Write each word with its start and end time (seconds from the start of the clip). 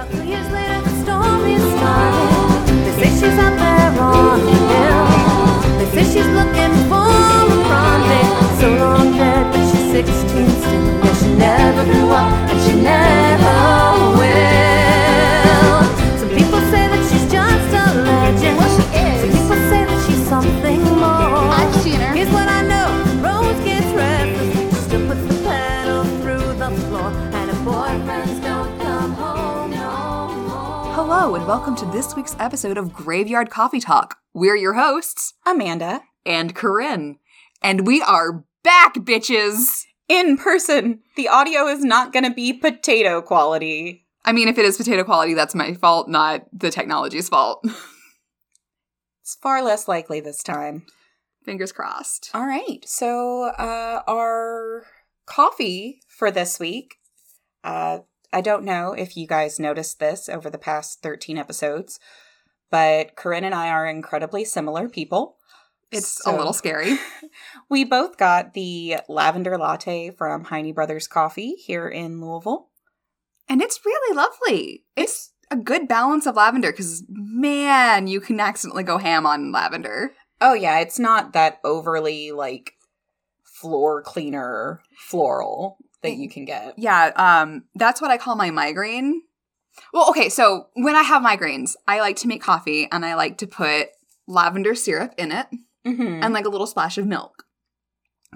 About 0.00 0.12
two 0.12 0.24
years 0.24 0.50
later, 0.50 0.79
welcome 31.50 31.74
to 31.74 31.86
this 31.86 32.14
week's 32.14 32.36
episode 32.38 32.78
of 32.78 32.92
Graveyard 32.92 33.50
Coffee 33.50 33.80
Talk. 33.80 34.18
We're 34.32 34.54
your 34.54 34.74
hosts, 34.74 35.34
Amanda 35.44 36.02
and 36.24 36.54
Corinne. 36.54 37.18
And 37.60 37.88
we 37.88 38.00
are 38.00 38.44
back, 38.62 38.94
bitches! 38.94 39.82
in 40.08 40.36
person. 40.36 41.00
The 41.16 41.26
audio 41.26 41.66
is 41.66 41.82
not 41.82 42.12
going 42.12 42.22
to 42.22 42.30
be 42.30 42.52
potato 42.52 43.20
quality. 43.20 44.06
I 44.24 44.30
mean, 44.30 44.46
if 44.46 44.58
it 44.58 44.64
is 44.64 44.76
potato 44.76 45.02
quality, 45.02 45.34
that's 45.34 45.56
my 45.56 45.74
fault, 45.74 46.08
not 46.08 46.46
the 46.52 46.70
technology's 46.70 47.28
fault. 47.28 47.66
It's 49.22 49.34
far 49.34 49.60
less 49.60 49.88
likely 49.88 50.20
this 50.20 50.44
time. 50.44 50.86
Fingers 51.44 51.72
crossed. 51.72 52.30
All 52.32 52.46
right. 52.46 52.84
So, 52.84 53.50
uh, 53.58 54.02
our 54.06 54.86
coffee 55.26 56.00
for 56.08 56.30
this 56.30 56.60
week, 56.60 56.94
uh, 57.64 58.00
I 58.32 58.40
don't 58.40 58.64
know 58.64 58.92
if 58.92 59.16
you 59.16 59.26
guys 59.26 59.58
noticed 59.58 59.98
this 59.98 60.28
over 60.28 60.48
the 60.50 60.58
past 60.58 61.02
13 61.02 61.36
episodes, 61.38 61.98
but 62.70 63.16
Corinne 63.16 63.44
and 63.44 63.54
I 63.54 63.68
are 63.68 63.86
incredibly 63.86 64.44
similar 64.44 64.88
people. 64.88 65.36
It's 65.90 66.22
So- 66.22 66.34
a 66.34 66.36
little 66.36 66.52
scary. 66.52 66.98
We 67.68 67.84
both 67.84 68.16
got 68.16 68.54
the 68.54 68.96
lavender 69.08 69.56
latte 69.56 70.10
from 70.10 70.44
Heine 70.44 70.72
Brothers 70.72 71.06
Coffee 71.06 71.52
here 71.54 71.88
in 71.88 72.20
Louisville. 72.20 72.68
And 73.48 73.62
it's 73.62 73.84
really 73.84 74.16
lovely. 74.16 74.84
It's 74.96 75.32
a 75.50 75.56
good 75.56 75.86
balance 75.88 76.26
of 76.26 76.36
lavender 76.36 76.70
because, 76.72 77.04
man, 77.08 78.06
you 78.08 78.20
can 78.20 78.38
accidentally 78.40 78.82
go 78.84 78.98
ham 78.98 79.26
on 79.26 79.50
lavender. 79.52 80.12
Oh 80.40 80.54
yeah, 80.54 80.78
it's 80.80 80.98
not 80.98 81.32
that 81.32 81.58
overly 81.64 82.30
like 82.32 82.72
floor 83.42 84.02
cleaner 84.02 84.80
floral 84.96 85.76
that 86.02 86.16
you 86.16 86.28
can 86.28 86.44
get. 86.44 86.74
Yeah, 86.78 87.12
um, 87.16 87.64
that's 87.74 88.00
what 88.00 88.10
I 88.10 88.16
call 88.18 88.36
my 88.36 88.50
migraine. 88.50 89.22
Well, 89.92 90.08
okay, 90.10 90.28
so 90.28 90.66
when 90.74 90.94
I 90.96 91.02
have 91.02 91.22
migraines, 91.22 91.74
I 91.86 92.00
like 92.00 92.16
to 92.16 92.28
make 92.28 92.42
coffee 92.42 92.88
and 92.90 93.04
I 93.04 93.14
like 93.14 93.38
to 93.38 93.46
put 93.46 93.88
lavender 94.26 94.74
syrup 94.74 95.14
in 95.18 95.32
it 95.32 95.46
Mm-hmm. 95.86 96.22
and 96.22 96.34
like 96.34 96.44
a 96.44 96.50
little 96.50 96.66
splash 96.66 96.98
of 96.98 97.06
milk. 97.06 97.44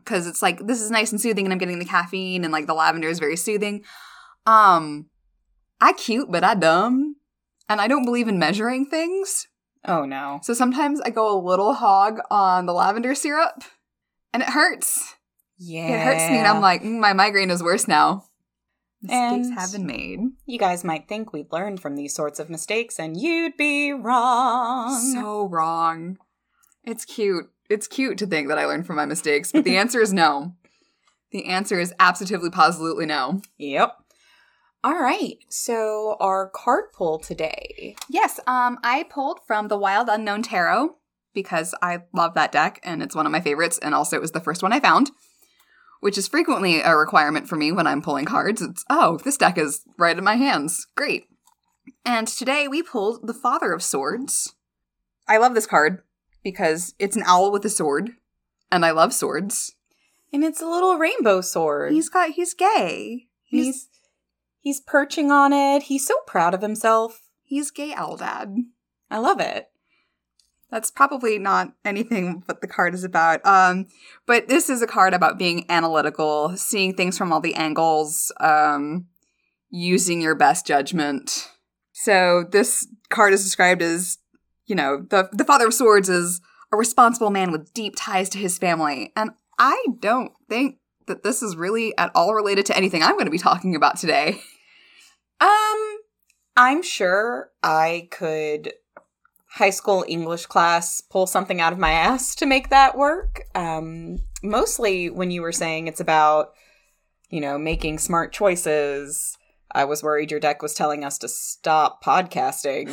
Cause 0.07 0.27
it's 0.27 0.41
like 0.43 0.67
this 0.67 0.81
is 0.81 0.91
nice 0.91 1.13
and 1.13 1.21
soothing 1.21 1.45
and 1.47 1.53
I'm 1.53 1.59
getting 1.59 1.79
the 1.79 1.85
caffeine 1.85 2.43
and 2.43 2.53
like 2.53 2.67
the 2.67 2.75
lavender 2.75 3.09
is 3.09 3.19
very 3.19 3.37
soothing. 3.37 3.85
Um 4.47 5.11
I 5.81 5.93
cute, 5.93 6.31
but 6.33 6.43
I 6.43 6.55
dumb. 6.55 7.17
And 7.69 7.81
I 7.81 7.87
don't 7.89 8.05
believe 8.05 8.29
in 8.29 8.39
measuring 8.39 8.87
things. 8.87 9.47
oh 9.87 10.05
no. 10.05 10.41
So 10.43 10.55
sometimes 10.55 11.01
I 11.03 11.11
go 11.11 11.31
a 11.31 11.39
little 11.41 11.75
hog 11.75 12.19
on 12.31 12.67
the 12.67 12.73
lavender 12.73 13.15
syrup 13.15 13.63
and 14.33 14.43
it 14.43 14.49
hurts. 14.51 15.15
Yeah. 15.59 15.89
It 15.89 16.01
hurts 16.01 16.31
me 16.31 16.39
and 16.39 16.47
I'm 16.47 16.61
like, 16.61 16.83
mm, 16.83 16.99
my 16.99 17.13
migraine 17.13 17.51
is 17.51 17.63
worse 17.63 17.87
now. 17.89 18.25
Mistakes 19.03 19.47
And- 19.49 19.59
have 19.59 19.73
been 19.73 19.87
made. 19.87 20.21
you 20.47 20.59
guys 20.59 20.83
might 20.83 21.09
think 21.09 21.33
we've 21.33 21.53
learned 21.53 21.81
from 21.81 21.95
these 21.97 22.15
sorts 22.15 22.39
of 22.41 22.49
mistakes, 22.49 22.99
and 22.99 23.21
you'd 23.21 23.57
be 23.57 23.93
wrong. 23.93 24.99
So 25.13 25.47
wrong. 25.47 26.17
It's 26.85 27.05
cute. 27.05 27.47
It's 27.69 27.87
cute 27.87 28.17
to 28.19 28.27
think 28.27 28.49
that 28.49 28.59
I 28.59 28.65
learned 28.65 28.87
from 28.87 28.97
my 28.97 29.05
mistakes, 29.07 29.53
but 29.53 29.65
the 29.65 29.77
answer 29.83 30.01
is 30.01 30.13
no. 30.13 30.55
The 31.33 31.45
answer 31.47 31.79
is 31.79 31.93
absolutely, 32.01 32.51
positively 32.51 33.07
no. 33.07 33.43
yep. 33.59 33.93
All 34.83 34.95
right. 35.01 35.37
So 35.49 36.17
our 36.21 36.49
card 36.51 36.93
pull 36.93 37.19
today. 37.19 37.97
Yes, 38.09 38.39
um, 38.47 38.79
I 38.85 39.05
pulled 39.11 39.41
from 39.47 39.69
the 39.69 39.79
Wild 39.79 40.09
Unknown 40.11 40.43
Tarot 40.43 40.97
because 41.35 41.75
I 41.83 42.03
love 42.13 42.35
that 42.35 42.53
deck 42.53 42.81
and 42.85 43.03
it's 43.03 43.15
one 43.17 43.27
of 43.27 43.33
my 43.33 43.41
favorites, 43.41 43.79
and 43.79 43.95
also 43.95 44.17
it 44.17 44.23
was 44.23 44.33
the 44.33 44.41
first 44.41 44.63
one 44.63 44.73
I 44.73 44.81
found, 44.81 45.11
which 46.05 46.19
is 46.19 46.29
frequently 46.29 46.83
a 46.83 46.95
requirement 46.95 47.49
for 47.49 47.57
me 47.57 47.73
when 47.73 47.87
I'm 47.87 48.03
pulling 48.03 48.27
cards. 48.27 48.61
It's, 48.61 48.85
oh, 48.91 49.17
this 49.25 49.39
deck 49.39 49.57
is 49.57 49.81
right 49.97 50.19
in 50.19 50.23
my 50.23 50.37
hands. 50.37 50.87
Great. 50.95 51.29
And 52.05 52.29
today 52.29 52.69
we 52.69 52.83
pulled 52.83 53.27
the 53.27 53.33
Father 53.33 53.73
of 53.73 53.83
Swords. 53.83 54.55
I 55.27 55.39
love 55.39 55.55
this 55.55 55.67
card 55.67 56.03
because 56.43 56.95
it's 56.99 57.17
an 57.17 57.23
owl 57.25 57.51
with 57.51 57.65
a 57.65 57.71
sword, 57.71 58.11
and 58.71 58.85
I 58.85 58.91
love 58.91 59.15
swords. 59.15 59.77
And 60.31 60.45
it's 60.45 60.61
a 60.61 60.69
little 60.69 60.99
rainbow 60.99 61.41
sword. 61.41 61.95
He's 61.95 62.11
got, 62.11 62.33
he's 62.33 62.53
gay. 62.53 63.29
he's 63.43 63.65
He's, 63.65 63.89
he's 64.61 64.81
perching 64.81 65.31
on 65.31 65.55
it. 65.55 65.85
He's 65.85 66.07
so 66.07 66.17
proud 66.27 66.53
of 66.53 66.61
himself. 66.61 67.23
he's 67.45 67.71
gay 67.71 67.95
owl 67.95 68.19
dad. 68.19 68.55
I 69.11 69.17
love 69.21 69.41
it. 69.41 69.71
That's 70.71 70.91
probably 70.91 71.39
not 71.39 71.73
anything 71.85 72.43
what 72.47 72.61
the 72.61 72.67
card 72.67 72.95
is 72.95 73.05
about. 73.05 73.45
Um, 73.47 73.87
but 74.27 74.49
this 74.49 74.69
is 74.69 74.83
a 74.83 74.87
card 74.87 75.15
about 75.15 75.39
being 75.39 75.67
analytical, 75.69 76.57
seeing 76.57 76.95
things 76.95 77.17
from 77.17 77.33
all 77.33 77.41
the 77.41 77.55
angles, 77.55 78.33
um, 78.41 79.07
using 79.71 80.21
your 80.21 80.35
best 80.35 80.67
judgment. 80.67 81.51
So 81.93 82.45
this 82.51 82.87
card 83.09 83.33
is 83.33 83.45
described 83.45 83.83
as, 83.83 84.19
you 84.67 84.75
know, 84.75 85.07
the 85.09 85.29
the 85.33 85.45
Father 85.45 85.67
of 85.67 85.75
Swords 85.75 86.09
is 86.09 86.41
a 86.73 86.77
responsible 86.77 87.31
man 87.31 87.53
with 87.53 87.73
deep 87.73 87.95
ties 87.97 88.29
to 88.31 88.39
his 88.39 88.59
family, 88.59 89.13
and 89.15 89.31
I 89.59 89.85
don't 90.01 90.33
think 90.49 90.79
that 91.07 91.23
this 91.23 91.43
is 91.43 91.57
really 91.57 91.97
at 91.99 92.11
all 92.15 92.35
related 92.35 92.67
to 92.67 92.77
anything 92.77 93.03
I'm 93.03 93.13
going 93.13 93.27
to 93.27 93.31
be 93.31 93.39
talking 93.39 93.77
about 93.77 93.99
today. 93.99 94.41
Um, 95.41 95.99
I'm 96.57 96.83
sure 96.83 97.51
I 97.63 98.09
could 98.13 98.73
high 99.55 99.71
school 99.71 100.05
English 100.09 100.47
class 100.47 101.01
pull 101.01 101.29
something 101.29 101.61
out 101.61 101.73
of 101.73 101.79
my 101.79 101.93
ass 101.93 102.35
to 102.35 102.45
make 102.45 102.71
that 102.71 102.99
work. 102.99 103.43
Um, 103.55 104.19
mostly 104.43 105.11
when 105.11 105.31
you 105.31 105.43
were 105.43 105.53
saying 105.53 105.87
it's 105.87 106.01
about, 106.01 106.55
you 107.31 107.41
know, 107.41 107.57
making 107.57 107.99
smart 107.99 108.33
choices. 108.33 109.39
I 109.71 109.85
was 109.85 110.03
worried 110.03 110.33
your 110.33 110.41
deck 110.41 110.61
was 110.61 110.75
telling 110.75 111.05
us 111.05 111.19
to 111.19 111.29
stop 111.29 112.03
podcasting. 112.03 112.89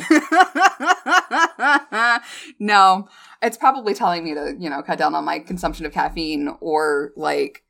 no, 2.60 3.08
it's 3.42 3.56
probably 3.56 3.92
telling 3.92 4.22
me 4.22 4.34
to, 4.34 4.54
you 4.56 4.70
know, 4.70 4.82
cut 4.82 4.98
down 4.98 5.16
on 5.16 5.24
my 5.24 5.40
consumption 5.40 5.84
of 5.84 5.92
caffeine 5.92 6.48
or 6.60 7.10
like 7.16 7.64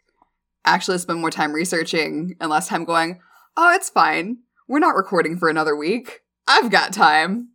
actually 0.66 0.98
spend 0.98 1.20
more 1.20 1.30
time 1.30 1.52
researching 1.52 2.36
and 2.40 2.50
less 2.50 2.68
time 2.68 2.84
going, 2.84 3.20
oh, 3.56 3.72
it's 3.74 3.88
fine. 3.88 4.38
We're 4.68 4.80
not 4.80 4.96
recording 4.96 5.38
for 5.38 5.48
another 5.48 5.74
week. 5.74 6.20
I've 6.46 6.70
got 6.70 6.92
time. 6.92 7.48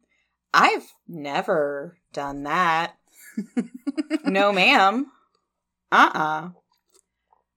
I've 0.51 0.93
never 1.07 1.97
done 2.13 2.43
that. 2.43 2.95
no, 4.25 4.51
ma'am. 4.51 5.07
Uh 5.91 6.09
uh 6.13 6.49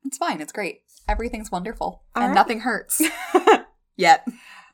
It's 0.05 0.19
fine. 0.19 0.41
It's 0.41 0.53
great. 0.53 0.83
Everything's 1.09 1.51
wonderful 1.51 2.03
All 2.15 2.23
and 2.23 2.31
right. 2.31 2.35
nothing 2.35 2.61
hurts 2.61 3.03
yet. 3.97 4.27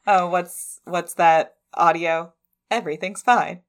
Oh, 0.07 0.29
what's 0.29 0.81
what's 0.85 1.15
that 1.15 1.55
audio? 1.75 2.33
Everything's 2.71 3.23
fine. 3.23 3.61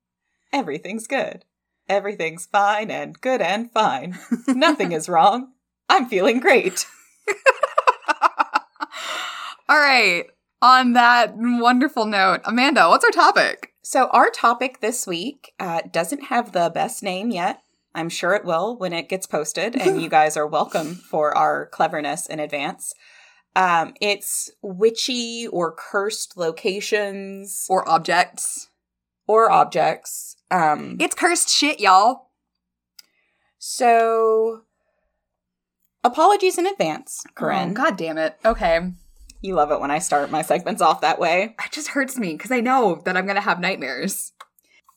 Everything's 0.51 1.07
good. 1.07 1.45
Everything's 1.89 2.45
fine 2.45 2.91
and 2.91 3.19
good 3.21 3.41
and 3.41 3.71
fine. 3.71 4.17
Nothing 4.47 4.91
is 4.91 5.07
wrong. 5.07 5.53
I'm 5.89 6.07
feeling 6.07 6.39
great. 6.39 6.85
All 9.69 9.77
right. 9.79 10.25
On 10.61 10.93
that 10.93 11.33
wonderful 11.35 12.05
note, 12.05 12.41
Amanda, 12.45 12.89
what's 12.89 13.05
our 13.05 13.11
topic? 13.11 13.66
So 13.89 14.07
our 14.07 14.29
topic 14.29 14.81
this 14.81 15.07
week 15.07 15.53
uh, 15.61 15.79
doesn't 15.89 16.23
have 16.25 16.51
the 16.51 16.69
best 16.69 17.01
name 17.01 17.31
yet. 17.31 17.61
I'm 17.95 18.09
sure 18.09 18.33
it 18.33 18.43
will 18.43 18.75
when 18.75 18.91
it 18.91 19.07
gets 19.07 19.25
posted, 19.25 19.77
and 19.77 20.01
you 20.01 20.09
guys 20.19 20.35
are 20.35 20.45
welcome 20.45 20.95
for 20.95 21.33
our 21.37 21.67
cleverness 21.67 22.25
in 22.27 22.41
advance. 22.41 22.93
Um, 23.55 23.93
it's 24.01 24.51
witchy 24.61 25.47
or 25.47 25.71
cursed 25.73 26.35
locations 26.35 27.65
Or 27.69 27.87
objects? 27.87 28.67
or 29.25 29.49
objects. 29.49 30.35
Um, 30.51 30.97
It's 30.99 31.15
cursed 31.15 31.47
shit, 31.47 31.79
y'all. 31.79 32.31
so 33.57 34.63
apologies 36.03 36.57
in 36.57 36.67
advance, 36.67 37.23
Corinne. 37.35 37.69
Oh, 37.71 37.73
God 37.73 37.95
damn 37.95 38.17
it. 38.17 38.37
Okay. 38.43 38.91
You 39.41 39.55
love 39.55 39.71
it 39.71 39.79
when 39.79 39.91
I 39.91 39.99
start 39.99 40.31
my 40.31 40.41
segments 40.41 40.81
off 40.81 41.01
that 41.01 41.19
way 41.19 41.55
It 41.63 41.71
just 41.71 41.89
hurts 41.89 42.17
me 42.17 42.33
because 42.33 42.51
I 42.51 42.59
know 42.59 43.01
that 43.05 43.15
I'm 43.15 43.25
going 43.25 43.35
to 43.35 43.41
have 43.41 43.59
nightmares. 43.59 44.33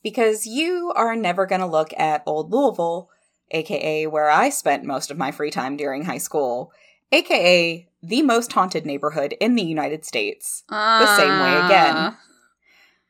because 0.02 0.46
you 0.46 0.92
are 0.96 1.14
never 1.16 1.46
going 1.46 1.60
to 1.60 1.66
look 1.66 1.92
at 1.98 2.22
Old 2.26 2.50
Louisville, 2.50 3.10
aka 3.50 4.06
where 4.06 4.31
I 4.31 4.48
spent 4.50 4.84
most 4.84 5.10
of 5.10 5.19
my 5.19 5.31
free 5.31 5.50
time 5.50 5.76
during 5.76 6.04
high 6.04 6.19
school, 6.19 6.72
aka 7.12 7.87
the 8.02 8.22
most 8.22 8.52
haunted 8.52 8.87
neighborhood 8.87 9.34
in 9.40 9.56
the 9.56 9.62
United 9.62 10.04
States. 10.06 10.64
The 10.70 11.16
same 11.16 11.38
way 11.40 11.66
again. 11.66 12.16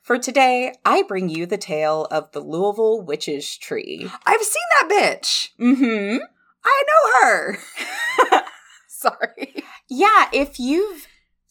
For 0.02 0.18
today, 0.18 0.74
I 0.84 1.02
bring 1.02 1.28
you 1.28 1.46
the 1.46 1.58
tale 1.58 2.08
of 2.10 2.32
the 2.32 2.40
Louisville 2.40 3.00
Witches 3.02 3.56
Tree. 3.56 4.10
I've 4.26 4.42
seen 4.42 4.62
that 4.80 4.88
bitch. 4.90 5.50
Mm-hmm. 5.60 6.24
I 6.64 6.82
know 6.88 7.28
her. 7.28 7.58
Sorry. 8.88 9.62
Yeah, 9.88 10.28
if 10.32 10.58
you've 10.58 11.06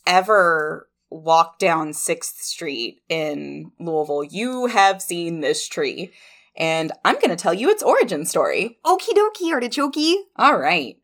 ever 0.06 0.90
walked 1.10 1.60
down 1.60 1.90
6th 1.90 2.42
Street 2.42 3.01
in 3.10 3.72
Louisville, 3.80 4.24
you 4.24 4.68
have 4.68 5.01
seen 5.01 5.42
this 5.42 5.68
tree. 5.68 6.12
And 6.56 6.92
I'm 7.06 7.16
going 7.16 7.30
to 7.30 7.36
tell 7.36 7.54
you 7.54 7.69
its 7.69 7.84
origin 7.84 8.25
story. 8.25 8.80
Okie 8.86 9.16
dokie, 9.16 9.51
artichoke. 9.51 10.25
All 10.36 10.57
right. 10.57 10.98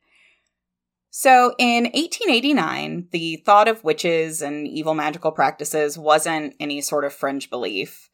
So 1.10 1.56
in 1.58 1.86
1889, 1.86 3.08
the 3.12 3.38
thought 3.46 3.70
of 3.70 3.86
witches 3.86 4.42
and 4.42 4.68
evil 4.68 4.94
magical 4.94 5.32
practices 5.32 5.98
wasn't 5.98 6.56
any 6.60 6.82
sort 6.82 7.06
of 7.06 7.14
fringe 7.14 7.50
belief. 7.50 8.10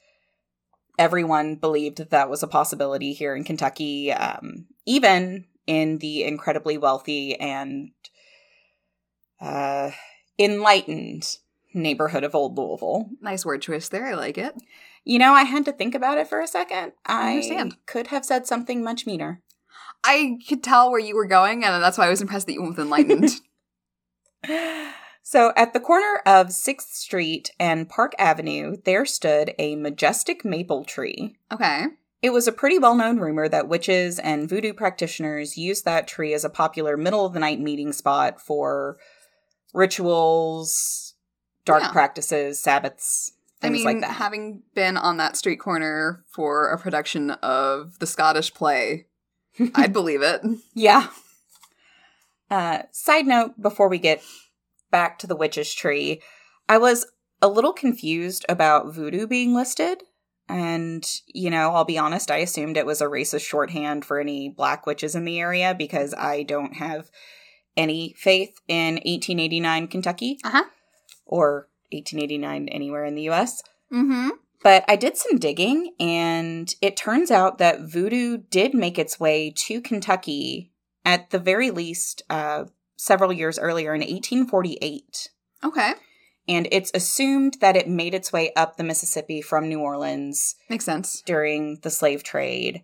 Everyone 1.00 1.56
believed 1.56 1.98
that 1.98 2.12
that 2.12 2.30
was 2.30 2.44
a 2.44 2.48
possibility 2.48 3.13
here 3.13 3.36
in 3.36 3.44
Kentucky, 3.44 4.13
um, 4.13 4.68
even 4.86 5.45
in 5.66 5.98
the 5.98 6.24
incredibly 6.24 6.77
wealthy 6.77 7.39
and 7.39 7.89
uh, 9.39 9.89
enlightened 10.44 11.38
neighborhood 11.74 12.24
of 12.24 12.36
Old 12.36 12.58
Louisville. 12.58 13.10
Nice 13.22 13.46
word 13.46 13.62
choice 13.62 13.90
there. 13.90 14.08
I 14.08 14.14
like 14.14 14.38
it. 14.38 14.56
You 15.04 15.20
know, 15.20 15.34
I 15.34 15.44
had 15.44 15.66
to 15.66 15.72
think 15.72 15.96
about 15.96 16.18
it 16.18 16.28
for 16.28 16.40
a 16.40 16.48
second. 16.48 16.94
I 17.06 17.32
understand. 17.32 17.78
could 17.86 18.08
have 18.08 18.26
said 18.26 18.46
something 18.46 18.84
much 18.84 19.06
meaner. 19.06 19.42
I 20.04 20.38
could 20.48 20.64
tell 20.64 20.92
where 20.92 21.00
you 21.00 21.16
were 21.16 21.26
going, 21.26 21.64
and 21.64 21.84
that's 21.84 21.98
why 21.98 22.08
I 22.08 22.10
was 22.10 22.22
impressed 22.22 22.48
that 22.48 22.54
you 22.54 22.62
went 22.62 22.78
with 22.78 22.86
enlightened. 22.86 23.30
So, 25.24 25.54
at 25.56 25.74
the 25.74 25.80
corner 25.80 26.22
of 26.26 26.48
6th 26.48 26.94
Street 26.94 27.52
and 27.60 27.88
Park 27.88 28.14
Avenue, 28.18 28.78
there 28.86 29.06
stood 29.06 29.54
a 29.60 29.76
majestic 29.76 30.44
maple 30.44 30.84
tree. 30.84 31.36
okay. 31.52 31.86
It 32.24 32.32
was 32.32 32.48
a 32.48 32.52
pretty 32.52 32.78
well 32.78 32.96
known 32.96 33.20
rumor 33.20 33.48
that 33.48 33.68
witches 33.68 34.20
and 34.20 34.50
voodoo 34.50 34.74
practitioners 34.74 35.58
used 35.58 35.86
that 35.86 36.08
tree 36.08 36.34
as 36.34 36.44
a 36.44 36.50
popular 36.50 36.98
middle 36.98 37.26
of 37.26 37.34
the 37.34 37.40
night 37.40 37.60
meeting 37.60 37.94
spot 37.94 38.42
for 38.42 38.98
rituals, 39.74 41.16
dark 41.66 41.84
Yeah. 41.84 41.92
practices, 41.92 42.60
Sabbaths, 42.62 43.32
I 43.62 43.68
things 43.68 43.74
mean, 43.78 43.86
like 43.86 44.02
that. 44.02 44.16
having 44.16 44.64
been 44.74 44.98
on 44.98 45.18
that 45.18 45.38
street 45.38 45.58
corner 45.60 46.24
for 46.34 46.70
a 46.70 46.78
production 46.78 47.32
of 47.32 48.00
the 48.00 48.08
Scottish 48.08 48.54
play, 48.54 49.06
I'd 49.76 49.94
believe 49.94 50.22
it. 50.22 50.42
Yeah. 50.74 51.08
Uh, 52.50 52.84
side 52.92 53.26
note 53.28 53.62
before 53.62 53.88
we 53.88 53.98
get 53.98 54.22
back 54.90 55.18
to 55.20 55.28
the 55.28 55.36
witch's 55.36 55.74
tree, 55.74 56.22
I 56.68 56.78
was 56.78 57.06
a 57.42 57.48
little 57.48 57.74
confused 57.74 58.46
about 58.50 58.94
voodoo 58.94 59.26
being 59.28 59.54
listed. 59.54 60.04
And, 60.50 61.10
you 61.28 61.50
know, 61.50 61.72
I'll 61.74 61.86
be 61.86 61.98
honest, 61.98 62.30
I 62.30 62.38
assumed 62.38 62.76
it 62.76 62.86
was 62.86 63.00
a 63.00 63.06
racist 63.06 63.48
shorthand 63.48 64.04
for 64.04 64.20
any 64.20 64.50
black 64.50 64.86
witches 64.86 65.16
in 65.16 65.24
the 65.24 65.40
area 65.40 65.74
because 65.78 66.14
I 66.18 66.44
don't 66.44 66.74
have 66.76 67.10
any 67.78 68.14
faith 68.18 68.60
in 68.68 68.96
1889 68.96 69.88
Kentucky 69.88 70.38
Uh-huh. 70.44 70.64
or 71.26 71.68
1889 71.92 72.68
anywhere 72.70 73.06
in 73.06 73.16
the 73.16 73.30
US. 73.30 73.62
Mm-hmm. 73.92 74.30
But 74.64 74.86
I 74.88 74.96
did 74.96 75.18
some 75.18 75.40
digging, 75.40 75.94
and 76.00 76.74
it 76.82 76.96
turns 76.96 77.32
out 77.32 77.58
that 77.58 77.82
voodoo 77.82 78.38
did 78.38 78.76
make 78.76 79.00
its 79.00 79.20
way 79.20 79.52
to 79.66 79.82
Kentucky 79.82 80.72
at 81.04 81.32
the 81.32 81.40
very 81.40 81.72
least 81.72 82.22
uh, 82.30 82.66
several 82.96 83.34
years 83.34 83.58
earlier 83.58 83.96
in 83.96 84.02
1848. 84.02 85.30
Okay. 85.64 85.94
And 86.48 86.68
it's 86.72 86.92
assumed 86.94 87.58
that 87.62 87.76
it 87.76 87.88
made 87.88 88.14
its 88.14 88.32
way 88.32 88.52
up 88.56 88.78
the 88.78 88.84
Mississippi 88.84 89.42
from 89.42 89.68
New 89.68 89.80
Orleans 89.80 90.56
Makes 90.70 90.86
sense. 90.86 91.22
during 91.26 91.80
the 91.82 91.90
slave 91.90 92.24
trade. 92.24 92.84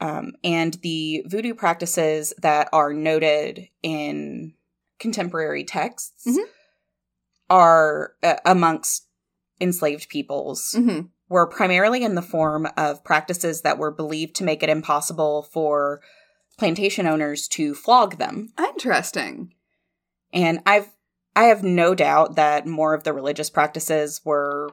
Um, 0.00 0.32
and 0.44 0.74
the 0.82 1.24
voodoo 1.26 1.54
practices 1.54 2.32
that 2.42 2.68
are 2.72 2.92
noted 2.92 3.68
in 3.82 4.54
contemporary 4.98 5.64
texts 5.64 6.24
Mhm. 6.26 6.44
are 7.48 8.12
uh, 8.22 8.36
amongst 8.44 9.06
enslaved 9.60 10.08
peoples 10.08 10.74
Mm-hmm. 10.76 11.06
were 11.28 11.46
primarily 11.46 12.02
in 12.04 12.14
the 12.14 12.22
form 12.22 12.68
of 12.76 13.04
practices 13.04 13.62
that 13.62 13.78
were 13.78 13.90
believed 13.90 14.36
to 14.36 14.44
make 14.44 14.62
it 14.62 14.68
impossible 14.68 15.42
for 15.44 16.00
plantation 16.58 17.06
owners 17.06 17.48
to 17.48 17.74
flog 17.74 18.18
them. 18.18 18.52
Interesting. 18.58 19.54
And 20.32 20.60
I've 20.66 20.88
I 21.34 21.44
have 21.44 21.62
no 21.62 21.94
doubt 21.94 22.36
that 22.36 22.66
more 22.66 22.94
of 22.94 23.04
the 23.04 23.12
religious 23.12 23.50
practices 23.50 24.22
were 24.24 24.70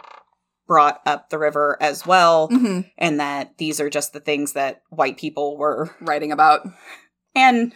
brought 0.68 1.02
up 1.06 1.30
the 1.30 1.38
river 1.40 1.78
as 1.82 2.06
well 2.06 2.48
Mm-hmm. 2.50 2.82
and 2.98 3.20
that 3.20 3.58
these 3.58 3.80
are 3.82 3.90
just 3.90 4.14
the 4.14 4.20
things 4.20 4.54
that 4.54 4.82
white 4.90 5.18
people 5.18 5.58
were 5.58 5.96
Writing 6.02 6.32
about. 6.32 6.62
and 7.36 7.74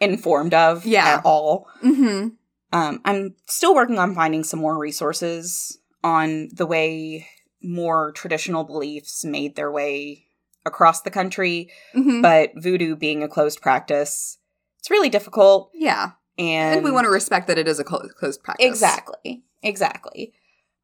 informed 0.00 0.54
of 0.54 0.86
Yeah. 0.86 1.06
at 1.16 1.24
all. 1.24 1.66
Mm-hmm. 1.82 2.28
Um, 2.72 3.00
I'm 3.04 3.34
still 3.46 3.74
working 3.74 3.98
on 3.98 4.14
finding 4.14 4.44
some 4.44 4.60
more 4.60 4.78
resources 4.78 5.78
on 6.04 6.48
the 6.52 6.66
way 6.66 7.26
more 7.62 8.12
traditional 8.12 8.62
beliefs 8.62 9.24
made 9.24 9.56
their 9.56 9.72
way 9.72 10.26
across 10.64 11.00
the 11.02 11.10
country, 11.10 11.70
Mm-hmm. 11.96 12.20
but 12.22 12.50
voodoo 12.56 12.94
being 12.94 13.22
a 13.22 13.28
closed 13.28 13.60
practice, 13.60 14.38
it's 14.78 14.90
really 14.90 15.08
difficult. 15.08 15.70
yeah. 15.74 16.10
And, 16.38 16.76
And, 16.76 16.84
we 16.84 16.92
want 16.92 17.04
to 17.06 17.10
respect 17.10 17.48
that 17.48 17.58
it 17.58 17.66
is 17.66 17.80
a 17.80 17.84
closed 17.84 18.44
practice. 18.44 18.64
exactly, 18.64 19.42
exactly. 19.60 20.32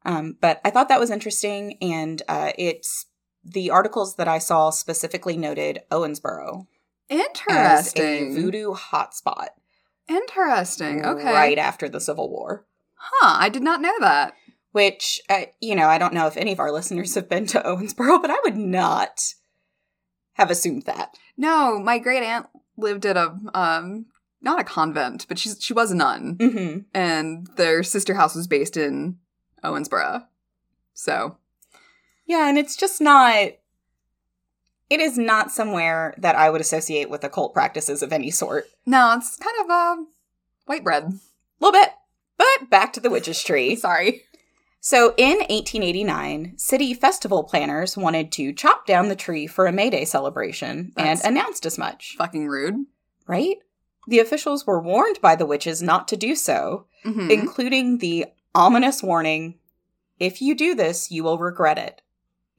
Um, 0.05 0.37
but 0.39 0.61
I 0.63 0.69
thought 0.69 0.89
that 0.89 0.99
was 0.99 1.09
interesting, 1.11 1.77
and 1.81 2.21
uh, 2.27 2.51
it's 2.57 3.07
the 3.43 3.71
articles 3.71 4.15
that 4.15 4.27
I 4.27 4.37
saw 4.39 4.69
specifically 4.69 5.35
noted 5.37 5.81
Owensboro 5.91 6.65
Interesting. 7.09 8.33
voodoo 8.35 8.73
hotspot 8.73 9.47
Interesting. 10.07 11.03
Okay. 11.05 11.23
right 11.25 11.57
after 11.57 11.89
the 11.89 11.99
Civil 11.99 12.29
War. 12.29 12.65
Huh. 12.95 13.37
I 13.39 13.49
did 13.49 13.63
not 13.63 13.81
know 13.81 13.93
that. 13.99 14.33
which 14.71 15.19
uh, 15.29 15.43
you 15.61 15.75
know 15.75 15.87
i 15.87 15.97
don't 15.97 16.13
know 16.13 16.27
if 16.27 16.35
any 16.37 16.51
of 16.51 16.59
our 16.59 16.71
listeners 16.71 17.15
have 17.15 17.29
been 17.29 17.45
to 17.47 17.59
owensboro 17.65 18.21
but 18.21 18.29
i 18.31 18.37
would 18.43 18.57
not 18.57 19.21
have 20.33 20.49
assumed 20.51 20.83
that 20.83 21.15
No, 21.37 21.79
my 21.79 21.97
great 21.99 22.23
aunt 22.23 22.47
lived 22.77 23.05
at 23.05 23.15
a 23.17 23.35
um 23.53 24.07
not 24.41 24.59
a 24.59 24.63
convent, 24.63 25.25
but 25.27 25.39
she's 25.39 25.57
she 25.63 25.73
was 25.73 25.91
a 25.91 25.95
nun, 25.95 26.37
mm-hmm. 26.39 26.79
and 26.93 27.47
their 27.57 27.81
sister 27.83 28.13
house 28.15 28.35
was 28.35 28.47
based 28.47 28.75
in 28.77 29.17
Owensboro. 29.71 30.25
So 30.93 31.37
yeah 32.27 32.47
and 32.49 32.57
it's 32.57 32.75
just 32.75 32.99
not 33.01 33.49
it 34.89 34.99
is 34.99 35.17
not 35.17 35.51
somewhere 35.51 36.13
that 36.17 36.35
i 36.35 36.49
would 36.49 36.61
associate 36.61 37.09
with 37.09 37.23
occult 37.23 37.53
practices 37.53 38.01
of 38.01 38.11
any 38.13 38.31
sort 38.31 38.65
no, 38.85 39.13
it's 39.17 39.35
kind 39.37 39.55
of 39.63 39.69
uh, 39.69 39.95
white 40.65 40.83
bread. 40.83 41.03
a 41.03 41.11
little 41.59 41.79
bit 41.79 41.89
but 42.37 42.69
back 42.69 42.93
to 42.93 42.99
the 42.99 43.09
witch's 43.11 43.43
tree 43.43 43.75
Sorry. 43.87 44.23
so 44.79 45.13
in 45.17 45.37
1889 45.49 46.53
city 46.57 46.93
festival 46.93 47.43
planners 47.43 47.95
wanted 47.97 48.31
to 48.33 48.53
chop 48.53 48.85
down 48.87 49.09
the 49.09 49.15
tree 49.15 49.45
for 49.47 49.67
a 49.67 49.71
may 49.71 49.89
day 49.89 50.05
celebration 50.05 50.93
That's- 50.95 51.23
and 51.23 51.37
announced 51.37 51.65
as 51.65 51.77
much 51.77 52.15
Fucking 52.17 52.47
rude. 52.47 52.75
right 53.27 53.57
the 54.07 54.19
officials 54.19 54.65
were 54.67 54.81
warned 54.81 55.19
by 55.21 55.35
the 55.35 55.45
witches 55.47 55.81
not 55.81 56.07
to 56.09 56.17
do 56.17 56.35
so 56.35 56.85
Mhm. 57.05 57.29
including 57.29 57.99
the 57.99 58.25
ominous 58.55 59.03
warning 59.03 59.59
if 60.19 60.41
you 60.41 60.55
do 60.55 60.75
this, 60.75 61.11
you 61.11 61.23
will 61.23 61.37
regret 61.37 61.77
it. 61.77 62.01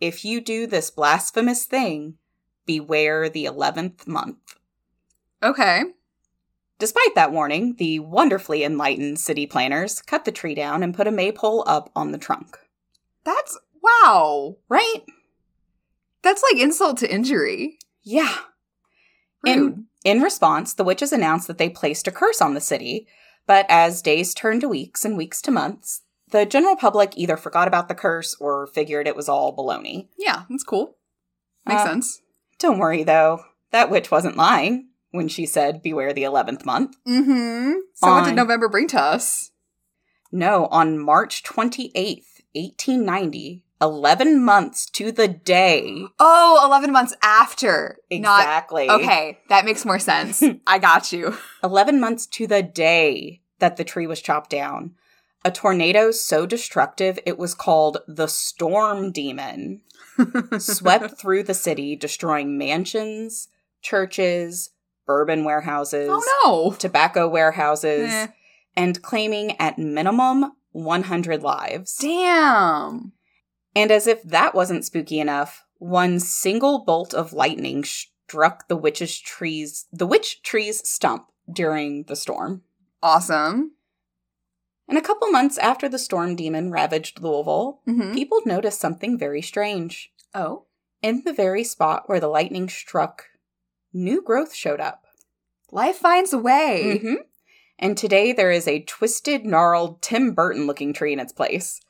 If 0.01 0.25
you 0.25 0.41
do 0.41 0.67
this 0.67 0.91
blasphemous 0.91 1.65
thing, 1.65 2.19
beware 2.67 3.29
the 3.29 3.47
11th 3.47 4.07
month. 4.07 4.57
Okay. 5.43 5.85
Despite 6.79 7.15
that 7.15 7.33
warning, 7.33 7.77
the 7.79 8.01
wonderfully 8.01 8.63
enlightened 8.63 9.19
city 9.19 9.47
planners 9.47 10.03
cut 10.03 10.27
the 10.27 10.33
tree 10.33 10.55
down 10.55 10.83
and 10.83 10.95
put 10.95 11.07
a 11.07 11.11
maypole 11.11 11.65
up 11.67 11.91
on 11.97 12.13
the 12.13 12.19
trunk. 12.19 12.59
That's 13.25 13.59
wow. 13.83 14.57
Right? 14.69 15.03
That's 16.23 16.43
like 16.51 16.61
insult 16.63 16.99
to 16.99 17.13
injury. 17.13 17.79
Yeah. 18.03 18.37
Rude. 19.47 19.57
In, 19.57 19.87
in 20.05 20.21
response, 20.21 20.75
the 20.75 20.85
witches 20.85 21.13
announced 21.13 21.47
that 21.47 21.57
they 21.57 21.71
placed 21.71 22.07
a 22.07 22.13
curse 22.13 22.43
on 22.43 22.53
the 22.53 22.61
city, 22.61 23.07
but 23.47 23.67
as 23.69 24.03
days 24.03 24.35
turned 24.35 24.61
to 24.63 24.69
weeks 24.69 25.05
and 25.05 25.17
weeks 25.17 25.41
to 25.43 25.51
months, 25.51 26.03
the 26.31 26.45
general 26.47 26.77
public 26.77 27.13
either 27.17 27.37
forgot 27.37 27.69
about 27.69 27.89
the 27.89 27.95
curse 27.95 28.35
or 28.41 28.67
figured 28.67 29.07
it 29.07 29.17
was 29.17 29.29
all 29.29 29.57
baloney. 29.57 30.09
yeah, 30.19 30.43
that's 30.51 30.65
cool. 30.65 30.97
Makes 31.65 31.83
Uh, 31.83 31.87
sense. 31.87 32.23
Don't 32.59 32.79
worry, 32.79 33.03
though. 33.05 33.45
That 33.71 33.91
witch 33.91 34.11
wasn't 34.11 34.37
lying 34.37 34.89
when 35.11 35.29
she 35.29 35.47
said, 35.47 35.83
Beware 35.83 36.13
the 36.13 36.23
11th 36.23 36.65
month. 36.65 36.97
Mm-hmm. 37.07 37.73
So 37.95 38.11
what 38.13 38.25
did 38.25 38.35
November 38.35 38.69
bring 38.69 38.89
to 38.89 39.01
us? 39.01 39.51
No, 40.33 40.67
on 40.67 40.99
March 40.99 41.43
28th, 41.43 42.25
1890, 42.55 43.63
11 43.81 44.43
months 44.43 44.87
to 44.91 45.13
the 45.13 45.29
day. 45.29 46.07
Oh, 46.19 46.63
11 46.65 46.93
months 46.93 47.15
after. 47.23 47.99
Not 48.11 48.41
Exactly. 48.41 48.89
Okay, 48.89 49.39
that 49.49 49.65
makes 49.65 49.85
more 49.85 49.99
sense. 49.99 50.43
I 50.67 50.79
got 50.79 51.13
you. 51.13 51.37
11 51.63 52.01
months 52.01 52.27
to 52.27 52.47
the 52.47 52.63
day 52.63 53.43
that 53.59 53.77
the 53.77 53.85
tree 53.85 54.07
was 54.07 54.23
chopped 54.23 54.51
down. 54.51 54.95
a 55.45 55.51
tornado 55.51 56.11
so 56.11 56.45
destructive 56.45 57.19
it 57.25 57.39
was 57.39 57.55
called 57.55 57.99
the 58.09 58.27
Storm 58.27 59.13
Demon. 59.13 59.83
Swept 60.59 61.19
through 61.19 61.43
the 61.43 61.55
city, 61.55 61.95
destroying 61.95 62.57
mansions, 62.57 63.49
churches, 63.83 64.71
bourbon 65.07 65.45
warehouses, 65.45 66.09
oh 66.11 66.71
no. 66.73 66.77
tobacco 66.77 67.29
warehouses. 67.29 68.11
Eh. 68.11 68.27
and 68.75 69.03
claiming 69.03 69.53
at 69.61 69.79
minimum 69.79 70.53
100 70.73 71.43
lives. 71.43 71.97
Damn. 71.97 73.13
And 73.77 73.91
as 73.93 74.07
if 74.07 74.23
that 74.23 74.55
wasn't 74.55 74.87
spooky 74.87 75.21
enough, 75.21 75.67
one 75.77 76.19
single 76.19 76.85
bolt 76.85 77.13
of 77.13 77.35
lightning 77.35 77.85
struck 77.85 78.69
the 78.69 78.77
witch's 78.77 79.19
trees, 79.21 79.87
the 79.93 80.07
witch 80.07 80.43
tree's 80.43 80.89
stump 80.89 81.27
during 81.53 82.05
the 82.05 82.17
storm. 82.17 82.63
Awesome. 83.03 83.73
And 84.89 84.97
a 84.97 85.03
couple 85.03 85.31
months 85.31 85.59
after 85.59 85.89
the 85.89 85.99
storm 85.99 86.37
demon 86.37 86.71
ravaged 86.71 87.21
Louisville, 87.21 87.83
Mhm. 87.87 88.15
people 88.15 88.41
noticed 88.47 88.81
something 88.81 89.19
very 89.19 89.43
strange. 89.43 90.11
Oh. 90.35 90.65
In 91.03 91.23
the 91.25 91.33
very 91.33 91.63
spot 91.63 92.09
where 92.09 92.21
the 92.21 92.29
lightning 92.29 92.69
struck, 92.71 93.27
new 93.93 94.23
growth 94.23 94.55
showed 94.55 94.81
up. 94.81 95.05
Life 95.71 95.97
finds 95.97 96.33
a 96.33 96.39
way. 96.39 96.99
Mm-hmm. 96.99 97.15
And 97.79 97.99
today 97.99 98.33
there 98.33 98.51
is 98.51 98.67
a 98.67 98.81
twisted, 98.85 99.45
gnarled 99.45 100.01
Tim 100.01 100.33
Burton 100.33 100.67
looking 100.67 100.95
tree 100.95 101.13
in 101.13 101.21
its 101.21 101.33
place. 101.33 101.81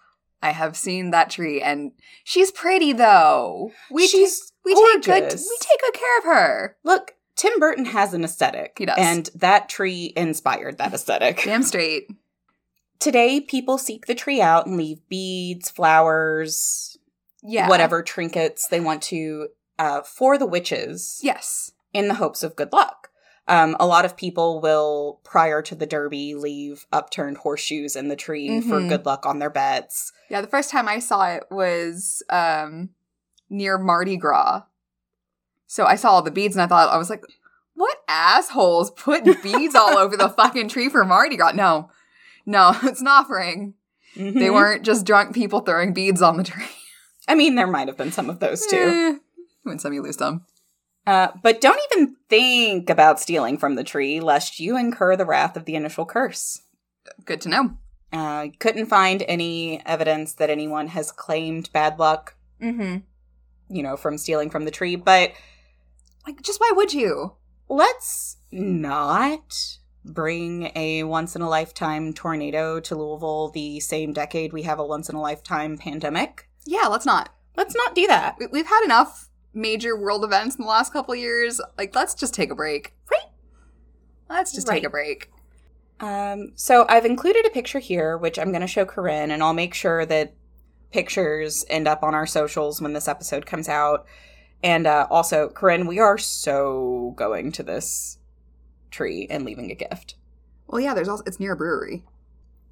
I 0.42 0.50
have 0.50 0.76
seen 0.76 1.10
that 1.10 1.30
tree, 1.30 1.60
and 1.62 1.92
she's 2.24 2.50
pretty 2.50 2.92
though. 2.92 3.72
We 3.90 4.06
She's 4.06 4.40
take, 4.40 4.52
we 4.64 4.74
take 4.74 5.02
good 5.04 5.22
we 5.32 5.56
take 5.60 5.80
good 5.80 5.94
care 5.94 6.18
of 6.18 6.24
her. 6.24 6.76
Look, 6.84 7.12
Tim 7.36 7.58
Burton 7.58 7.86
has 7.86 8.14
an 8.14 8.24
aesthetic. 8.24 8.76
He 8.78 8.86
does. 8.86 8.96
And 8.98 9.28
that 9.34 9.68
tree 9.68 10.12
inspired 10.16 10.78
that 10.78 10.92
aesthetic. 10.94 11.42
Damn 11.44 11.62
straight. 11.62 12.08
Today, 12.98 13.40
people 13.40 13.76
seek 13.78 14.06
the 14.06 14.14
tree 14.14 14.40
out 14.40 14.66
and 14.66 14.76
leave 14.76 15.06
beads, 15.08 15.68
flowers, 15.70 16.96
Yeah. 17.42 17.68
whatever 17.68 18.02
trinkets 18.02 18.66
they 18.68 18.80
want 18.80 19.02
to 19.04 19.48
uh, 19.78 20.00
for 20.02 20.38
the 20.38 20.46
witches 20.46 21.20
Yes. 21.22 21.72
in 21.92 22.08
the 22.08 22.14
hopes 22.14 22.42
of 22.42 22.56
good 22.56 22.72
luck. 22.72 23.10
Um, 23.48 23.76
a 23.78 23.86
lot 23.86 24.04
of 24.04 24.16
people 24.16 24.60
will, 24.60 25.20
prior 25.22 25.62
to 25.62 25.74
the 25.76 25.86
derby, 25.86 26.34
leave 26.34 26.86
upturned 26.92 27.36
horseshoes 27.38 27.94
in 27.94 28.08
the 28.08 28.16
tree 28.16 28.60
for 28.60 28.80
Mhm. 28.80 28.88
good 28.88 29.06
luck 29.06 29.24
on 29.24 29.38
their 29.38 29.50
bets. 29.50 30.12
Yeah, 30.28 30.40
the 30.40 30.48
first 30.48 30.68
time 30.70 30.88
I 30.88 30.98
saw 30.98 31.26
it 31.28 31.44
was 31.50 32.22
um 32.28 32.90
near 33.48 33.78
Mardi 33.78 34.16
Gras. 34.16 34.62
So 35.68 35.84
I 35.84 35.94
saw 35.94 36.10
all 36.10 36.22
the 36.22 36.30
beads 36.32 36.56
and 36.56 36.62
I 36.62 36.66
thought 36.66 36.88
I 36.88 36.96
was 36.98 37.08
like, 37.10 37.24
what 37.74 37.98
assholes 38.08 38.90
put 38.90 39.24
beads 39.42 39.74
all 39.76 39.96
over 39.96 40.16
the 40.16 40.28
fucking 40.28 40.68
tree 40.68 40.88
for 40.88 41.04
Mardi 41.04 41.36
Gras? 41.36 41.52
No. 41.52 41.90
No, 42.44 42.76
it's 42.82 43.00
an 43.00 43.06
offering. 43.08 43.74
They 44.16 44.22
Mhm. 44.48 44.54
weren't 44.54 44.82
just 44.82 45.04
drunk 45.06 45.34
people 45.34 45.60
throwing 45.60 45.92
beads 45.92 46.22
on 46.22 46.36
the 46.36 46.42
tree. 46.44 46.64
I 47.28 47.34
mean, 47.36 47.54
there 47.54 47.66
might 47.66 47.86
have 47.88 47.96
been 47.96 48.12
some 48.12 48.30
of 48.30 48.40
those 48.40 48.66
too. 48.66 48.76
Eh, 48.76 49.18
Win 49.64 49.78
some, 49.78 49.92
you 49.92 50.00
lose 50.02 50.16
some. 50.16 50.44
Uh, 51.06 51.28
but 51.42 51.60
don't 51.60 51.80
even 51.92 52.16
think 52.28 52.90
about 52.90 53.20
stealing 53.20 53.56
from 53.58 53.76
the 53.76 53.84
tree, 53.84 54.18
lest 54.20 54.58
you 54.58 54.76
incur 54.76 55.14
the 55.16 55.24
wrath 55.24 55.56
of 55.56 55.64
the 55.64 55.74
initial 55.76 56.04
curse. 56.04 56.62
Good 57.24 57.40
to 57.42 57.48
know. 57.48 57.76
Uh, 58.12 58.48
couldn't 58.58 58.86
find 58.86 59.22
any 59.28 59.84
evidence 59.86 60.32
that 60.34 60.50
anyone 60.50 60.88
has 60.88 61.12
claimed 61.12 61.70
bad 61.72 61.98
luck, 61.98 62.34
Mm-hmm. 62.60 62.98
you 63.68 63.82
know, 63.82 63.96
from 63.96 64.16
stealing 64.18 64.48
from 64.50 64.64
the 64.64 64.70
tree, 64.70 64.96
but 64.96 65.32
Like, 66.26 66.40
just 66.42 66.60
why 66.60 66.72
would 66.74 66.92
you? 66.94 67.32
let's 67.68 68.36
not 68.52 69.78
bring 70.04 70.70
a 70.76 71.02
once 71.02 71.34
in 71.36 71.42
a 71.42 71.48
lifetime 71.48 72.14
tornado 72.14 72.78
to 72.80 72.94
Louisville 72.94 73.48
the 73.50 73.80
same 73.80 74.12
decade 74.12 74.52
we 74.52 74.62
have 74.62 74.78
a 74.78 74.86
once 74.86 75.08
in 75.08 75.16
a 75.16 75.20
lifetime 75.20 75.76
pandemic. 75.76 76.48
Yeah, 76.64 76.86
let's 76.86 77.04
not. 77.06 77.28
Let's 77.56 77.74
not 77.74 77.94
do 77.94 78.06
that. 78.06 78.36
We- 78.38 78.46
We've 78.46 78.66
had 78.66 78.84
enough 78.84 79.25
major 79.56 79.96
world 79.96 80.22
events 80.22 80.56
in 80.56 80.62
the 80.62 80.68
last 80.68 80.92
couple 80.92 81.14
years. 81.16 81.60
Like, 81.78 81.94
let's 81.94 82.14
just 82.14 82.34
take 82.34 82.50
a 82.50 82.54
break. 82.54 82.92
Right. 83.10 83.30
Let's 84.28 84.52
just 84.52 84.68
Right. 84.68 84.76
take 84.76 84.84
a 84.84 84.90
break. 84.90 85.30
Um, 85.98 86.52
so 86.54 86.84
I've 86.88 87.06
included 87.06 87.46
a 87.46 87.50
picture 87.50 87.78
here, 87.78 88.18
which 88.18 88.38
I'm 88.38 88.50
going 88.50 88.60
to 88.60 88.66
show 88.66 88.84
Corinne, 88.84 89.30
and 89.30 89.42
I'll 89.42 89.54
make 89.54 89.72
sure 89.74 90.04
that 90.06 90.34
pictures 90.92 91.64
end 91.70 91.88
up 91.88 92.02
on 92.02 92.14
our 92.14 92.26
socials 92.26 92.80
when 92.82 92.92
this 92.92 93.08
episode 93.08 93.46
comes 93.46 93.68
out. 93.68 94.06
And 94.62 94.86
uh, 94.86 95.06
also, 95.10 95.48
Corinne, 95.48 95.86
we 95.86 95.98
are 95.98 96.18
so 96.18 97.14
going 97.16 97.50
to 97.52 97.62
this 97.62 98.18
tree 98.90 99.26
and 99.30 99.44
leaving 99.44 99.70
a 99.70 99.74
gift. 99.74 100.16
Well, 100.66 100.80
yeah, 100.80 100.94
there's 100.94 101.08
also, 101.08 101.24
it's 101.26 101.40
near 101.40 101.52
a 101.52 101.56
brewery. 101.56 102.04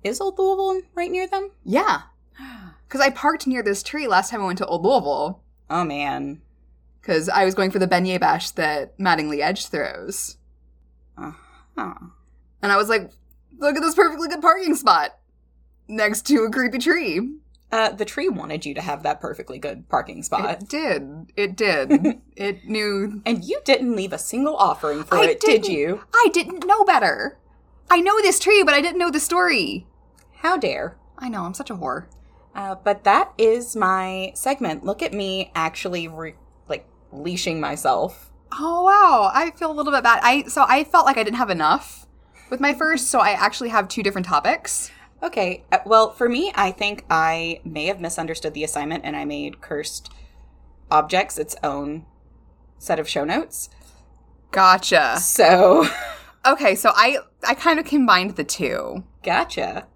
Is 0.03 0.21
Old 0.21 0.39
Louisville 0.39 0.83
right 0.95 1.11
near 1.11 1.27
them? 1.27 1.51
Yeah. 1.65 2.03
Because 2.87 3.01
I 3.01 3.11
parked 3.11 3.47
near 3.49 3.63
this 3.63 3.83
tree 3.83 4.07
last 4.07 4.31
time 4.31 4.41
I 4.41 4.45
went 4.45 4.59
to 4.59 4.67
Old 4.67 4.85
Louisville. 4.85 5.41
Oh 5.69 5.83
man. 5.83 6.43
Because 7.05 7.29
I 7.29 7.45
was 7.45 7.55
going 7.55 7.71
for 7.71 7.79
the 7.79 7.87
beignet 7.87 8.21
bash 8.21 8.51
that 8.53 8.97
Mattingly 8.99 9.41
Edge 9.41 9.67
throws. 9.67 10.39
Huh. 11.19 11.33
And 11.77 12.73
I 12.73 12.77
was 12.77 12.89
like, 12.89 13.11
look 13.59 13.77
at 13.77 13.83
this 13.83 13.95
perfectly 13.95 14.29
good 14.29 14.41
parking 14.41 14.75
spot 14.75 15.19
next 15.87 16.27
to 16.29 16.45
a 16.45 16.51
creepy 16.51 16.79
tree. 16.79 17.37
Uh, 17.71 17.91
the 17.91 18.05
tree 18.05 18.29
wanted 18.29 18.65
you 18.65 18.73
to 18.73 18.81
have 18.81 19.03
that 19.03 19.21
perfectly 19.21 19.59
good 19.59 19.89
parking 19.89 20.23
spot. 20.23 20.63
It 20.63 20.69
did. 20.69 21.33
It 21.37 21.57
did. 21.57 22.21
it 22.37 22.65
knew. 22.65 23.21
And 23.27 23.45
you 23.45 23.61
didn't 23.65 23.97
leave 23.97 24.13
a 24.13 24.19
single 24.19 24.57
offering 24.57 25.03
for 25.03 25.17
I 25.17 25.25
it, 25.25 25.41
did 25.41 25.67
you? 25.67 26.05
I 26.15 26.29
didn't 26.33 26.67
know 26.67 26.85
better. 26.85 27.39
I 27.91 28.01
know 28.01 28.21
this 28.23 28.39
tree, 28.39 28.63
but 28.63 28.75
I 28.75 28.81
didn't 28.81 28.99
know 28.99 29.11
the 29.11 29.21
story. 29.21 29.87
How 30.37 30.57
dare. 30.57 30.97
I 31.19 31.29
know, 31.29 31.43
I'm 31.43 31.55
such 31.55 31.71
a 31.71 31.75
whore. 31.75 32.07
Uh, 32.55 32.77
but 32.77 33.05
that 33.05 33.33
is 33.37 33.75
my 33.75 34.33
segment. 34.35 34.85
Look 34.85 35.03
at 35.03 35.13
me 35.13 35.51
actually, 35.55 36.07
re- 36.07 36.35
leashing 37.15 37.61
myself. 37.61 38.31
Oh 38.53 38.85
wow, 38.85 39.31
I 39.35 39.51
feel 39.53 39.71
a 39.71 39.75
little 39.75 39.93
bit 39.93 40.03
bad. 40.03 40.21
I 40.23 40.45
so 40.45 40.65
I 40.69 40.85
felt 40.85 41.07
like 41.07 41.17
I 41.17 41.25
didn't 41.25 41.37
have 41.39 41.51
enough 41.51 42.07
with 42.51 42.61
my 42.61 42.75
first, 42.75 43.09
so 43.09 43.19
I 43.21 43.31
actually 43.31 43.71
have 43.71 43.89
two 43.89 44.03
different 44.03 44.27
topics. 44.27 44.91
Okay, 45.23 45.65
uh, 45.73 45.79
well, 45.87 46.11
for 46.13 46.29
me, 46.29 46.53
I 46.55 46.71
think 46.71 47.05
I 47.09 47.61
may 47.65 47.87
have 47.87 48.01
misunderstood 48.01 48.53
the 48.55 48.63
assignment 48.65 49.05
and 49.05 49.17
I 49.17 49.25
made 49.25 49.61
cursed 49.61 50.11
objects 50.91 51.39
its 51.39 51.57
own 51.63 52.05
set 52.79 52.99
of 53.01 53.09
show 53.09 53.25
notes. 53.25 53.71
Gotcha. 54.51 55.17
So, 55.19 55.87
Okay, 56.47 56.75
so 56.75 56.93
I 56.95 57.19
I 57.47 57.55
kind 57.55 57.79
of 57.81 57.87
combined 57.87 58.37
the 58.37 58.45
two. 58.45 59.03
gotcha. 59.23 59.87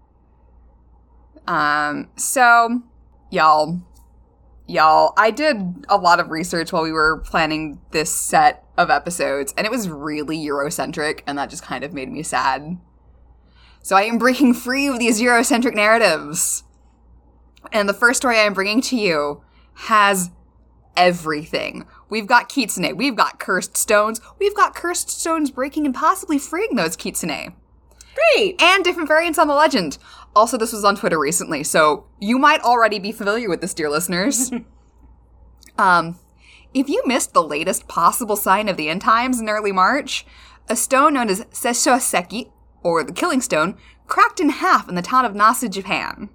Um, 1.47 2.09
so 2.15 2.81
y'all, 3.29 3.81
y'all, 4.69 5.13
I 5.17 5.31
did 5.31 5.85
a 5.89 5.97
lot 5.97 6.19
of 6.19 6.29
research 6.29 6.71
while 6.71 6.83
we 6.83 6.91
were 6.91 7.17
planning 7.25 7.81
this 7.91 8.13
set 8.13 8.63
of 8.77 8.89
episodes, 8.89 9.53
and 9.57 9.65
it 9.65 9.71
was 9.71 9.89
really 9.89 10.37
Eurocentric, 10.37 11.21
and 11.25 11.37
that 11.37 11.49
just 11.49 11.63
kind 11.63 11.83
of 11.83 11.93
made 11.93 12.11
me 12.11 12.23
sad. 12.23 12.77
So 13.81 13.95
I 13.95 14.03
am 14.03 14.17
breaking 14.17 14.53
free 14.53 14.87
of 14.87 14.99
these 14.99 15.19
Eurocentric 15.19 15.73
narratives. 15.73 16.63
And 17.71 17.89
the 17.89 17.93
first 17.93 18.17
story 18.17 18.37
I 18.37 18.43
am 18.43 18.53
bringing 18.53 18.81
to 18.81 18.95
you 18.95 19.41
has 19.73 20.29
everything. 20.95 21.85
We've 22.09 22.27
got 22.27 22.49
kitsune, 22.49 22.95
we've 22.95 23.15
got 23.15 23.39
cursed 23.39 23.77
stones, 23.77 24.21
we've 24.39 24.55
got 24.55 24.75
cursed 24.75 25.09
stones 25.09 25.51
breaking 25.51 25.85
and 25.85 25.95
possibly 25.95 26.37
freeing 26.37 26.75
those 26.75 26.95
kitsune 26.95 27.53
Great. 28.33 28.61
and 28.61 28.83
different 28.83 29.07
variants 29.07 29.39
on 29.39 29.47
the 29.47 29.53
legend. 29.53 29.97
Also, 30.35 30.57
this 30.57 30.73
was 30.73 30.83
on 30.83 30.95
Twitter 30.95 31.19
recently, 31.19 31.63
so 31.63 32.05
you 32.19 32.37
might 32.37 32.61
already 32.61 32.99
be 32.99 33.11
familiar 33.11 33.49
with 33.49 33.61
this, 33.61 33.73
dear 33.73 33.89
listeners. 33.89 34.51
um, 35.77 36.19
if 36.73 36.87
you 36.87 37.01
missed 37.05 37.33
the 37.33 37.43
latest 37.43 37.87
possible 37.87 38.35
sign 38.35 38.69
of 38.69 38.77
the 38.77 38.89
end 38.89 39.01
times 39.01 39.39
in 39.39 39.49
early 39.49 39.71
March, 39.71 40.25
a 40.67 40.75
stone 40.75 41.15
known 41.15 41.29
as 41.29 41.41
Seshoseki, 41.45 42.51
or 42.83 43.03
the 43.03 43.11
Killing 43.11 43.41
Stone, 43.41 43.75
cracked 44.07 44.39
in 44.39 44.49
half 44.49 44.87
in 44.87 44.95
the 44.95 45.01
town 45.01 45.25
of 45.25 45.33
Nasu, 45.33 45.69
Japan. 45.69 46.29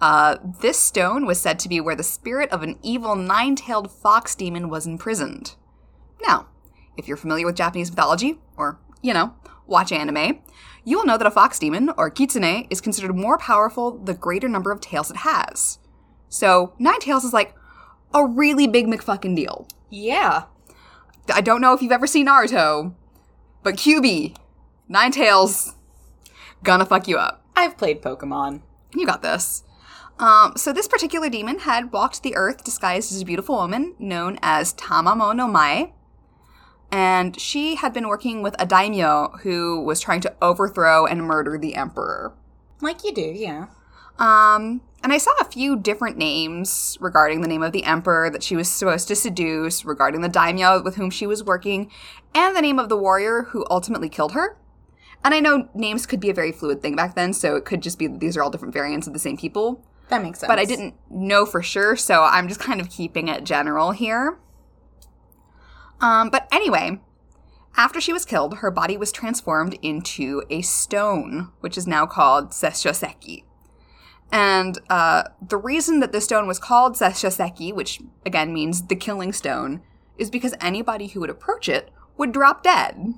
Uh, 0.00 0.36
this 0.60 0.78
stone 0.78 1.26
was 1.26 1.40
said 1.40 1.58
to 1.58 1.68
be 1.68 1.80
where 1.80 1.96
the 1.96 2.04
spirit 2.04 2.50
of 2.50 2.62
an 2.62 2.78
evil 2.82 3.16
nine-tailed 3.16 3.90
fox 3.90 4.34
demon 4.34 4.68
was 4.68 4.86
imprisoned. 4.86 5.56
Now, 6.22 6.46
if 6.96 7.08
you're 7.08 7.16
familiar 7.16 7.46
with 7.46 7.56
Japanese 7.56 7.90
mythology, 7.90 8.38
or, 8.56 8.78
you 9.02 9.12
know, 9.12 9.34
watch 9.66 9.90
anime, 9.92 10.40
you 10.88 10.96
will 10.96 11.04
know 11.04 11.18
that 11.18 11.26
a 11.26 11.30
fox 11.30 11.58
demon, 11.58 11.90
or 11.98 12.10
kitsune, 12.10 12.66
is 12.70 12.80
considered 12.80 13.14
more 13.14 13.36
powerful 13.36 13.98
the 13.98 14.14
greater 14.14 14.48
number 14.48 14.72
of 14.72 14.80
tails 14.80 15.10
it 15.10 15.18
has. 15.18 15.78
So, 16.30 16.72
nine 16.78 17.00
tails 17.00 17.24
is 17.24 17.34
like 17.34 17.54
a 18.14 18.24
really 18.24 18.66
big 18.66 18.86
McFucking 18.86 19.36
deal. 19.36 19.68
Yeah. 19.90 20.44
I 21.32 21.42
don't 21.42 21.60
know 21.60 21.74
if 21.74 21.82
you've 21.82 21.92
ever 21.92 22.06
seen 22.06 22.26
Naruto, 22.26 22.94
but 23.62 23.74
Kyuubi, 23.74 24.34
nine 24.88 25.12
tails, 25.12 25.74
gonna 26.62 26.86
fuck 26.86 27.06
you 27.06 27.18
up. 27.18 27.44
I've 27.54 27.76
played 27.76 28.00
Pokemon. 28.00 28.62
You 28.94 29.04
got 29.04 29.20
this. 29.20 29.64
Um, 30.18 30.54
so 30.56 30.72
this 30.72 30.88
particular 30.88 31.28
demon 31.28 31.60
had 31.60 31.92
walked 31.92 32.22
the 32.22 32.34
earth 32.34 32.64
disguised 32.64 33.12
as 33.12 33.20
a 33.20 33.26
beautiful 33.26 33.56
woman 33.56 33.94
known 33.98 34.38
as 34.40 34.72
Tamamo 34.72 35.36
no 35.36 35.46
Mai. 35.46 35.92
And 36.90 37.38
she 37.38 37.74
had 37.74 37.92
been 37.92 38.08
working 38.08 38.42
with 38.42 38.56
a 38.58 38.66
daimyo 38.66 39.38
who 39.42 39.82
was 39.82 40.00
trying 40.00 40.20
to 40.22 40.34
overthrow 40.40 41.04
and 41.04 41.22
murder 41.22 41.58
the 41.58 41.74
emperor. 41.74 42.32
Like 42.80 43.04
you 43.04 43.12
do, 43.12 43.20
yeah. 43.20 43.66
Um, 44.18 44.80
and 45.02 45.12
I 45.12 45.18
saw 45.18 45.32
a 45.40 45.44
few 45.44 45.76
different 45.78 46.16
names 46.16 46.96
regarding 47.00 47.40
the 47.40 47.48
name 47.48 47.62
of 47.62 47.72
the 47.72 47.84
emperor 47.84 48.30
that 48.30 48.42
she 48.42 48.56
was 48.56 48.68
supposed 48.68 49.06
to 49.08 49.16
seduce, 49.16 49.84
regarding 49.84 50.22
the 50.22 50.28
daimyo 50.28 50.82
with 50.82 50.96
whom 50.96 51.10
she 51.10 51.26
was 51.26 51.44
working, 51.44 51.90
and 52.34 52.56
the 52.56 52.62
name 52.62 52.78
of 52.78 52.88
the 52.88 52.96
warrior 52.96 53.42
who 53.50 53.64
ultimately 53.70 54.08
killed 54.08 54.32
her. 54.32 54.56
And 55.24 55.34
I 55.34 55.40
know 55.40 55.68
names 55.74 56.06
could 56.06 56.20
be 56.20 56.30
a 56.30 56.34
very 56.34 56.52
fluid 56.52 56.80
thing 56.82 56.96
back 56.96 57.14
then, 57.14 57.32
so 57.32 57.54
it 57.56 57.64
could 57.64 57.82
just 57.82 57.98
be 57.98 58.06
that 58.06 58.20
these 58.20 58.36
are 58.36 58.42
all 58.42 58.50
different 58.50 58.74
variants 58.74 59.06
of 59.06 59.12
the 59.12 59.18
same 59.18 59.36
people. 59.36 59.84
That 60.08 60.22
makes 60.22 60.40
sense. 60.40 60.48
But 60.48 60.58
I 60.58 60.64
didn't 60.64 60.94
know 61.10 61.44
for 61.44 61.62
sure, 61.62 61.96
so 61.96 62.22
I'm 62.22 62.48
just 62.48 62.60
kind 62.60 62.80
of 62.80 62.88
keeping 62.88 63.28
it 63.28 63.44
general 63.44 63.90
here. 63.92 64.38
Um, 66.00 66.30
but 66.30 66.48
anyway, 66.52 67.00
after 67.76 68.00
she 68.00 68.12
was 68.12 68.24
killed, 68.24 68.58
her 68.58 68.70
body 68.70 68.96
was 68.96 69.12
transformed 69.12 69.78
into 69.82 70.42
a 70.50 70.62
stone, 70.62 71.50
which 71.60 71.76
is 71.76 71.86
now 71.86 72.06
called 72.06 72.50
Seshoseki. 72.50 73.44
And 74.30 74.78
uh, 74.90 75.24
the 75.46 75.56
reason 75.56 76.00
that 76.00 76.12
the 76.12 76.20
stone 76.20 76.46
was 76.46 76.58
called 76.58 76.96
Seshoseki, 76.96 77.74
which 77.74 78.00
again 78.26 78.52
means 78.52 78.86
the 78.86 78.96
killing 78.96 79.32
stone, 79.32 79.80
is 80.18 80.30
because 80.30 80.54
anybody 80.60 81.08
who 81.08 81.20
would 81.20 81.30
approach 81.30 81.68
it 81.68 81.90
would 82.16 82.32
drop 82.32 82.62
dead. 82.62 83.14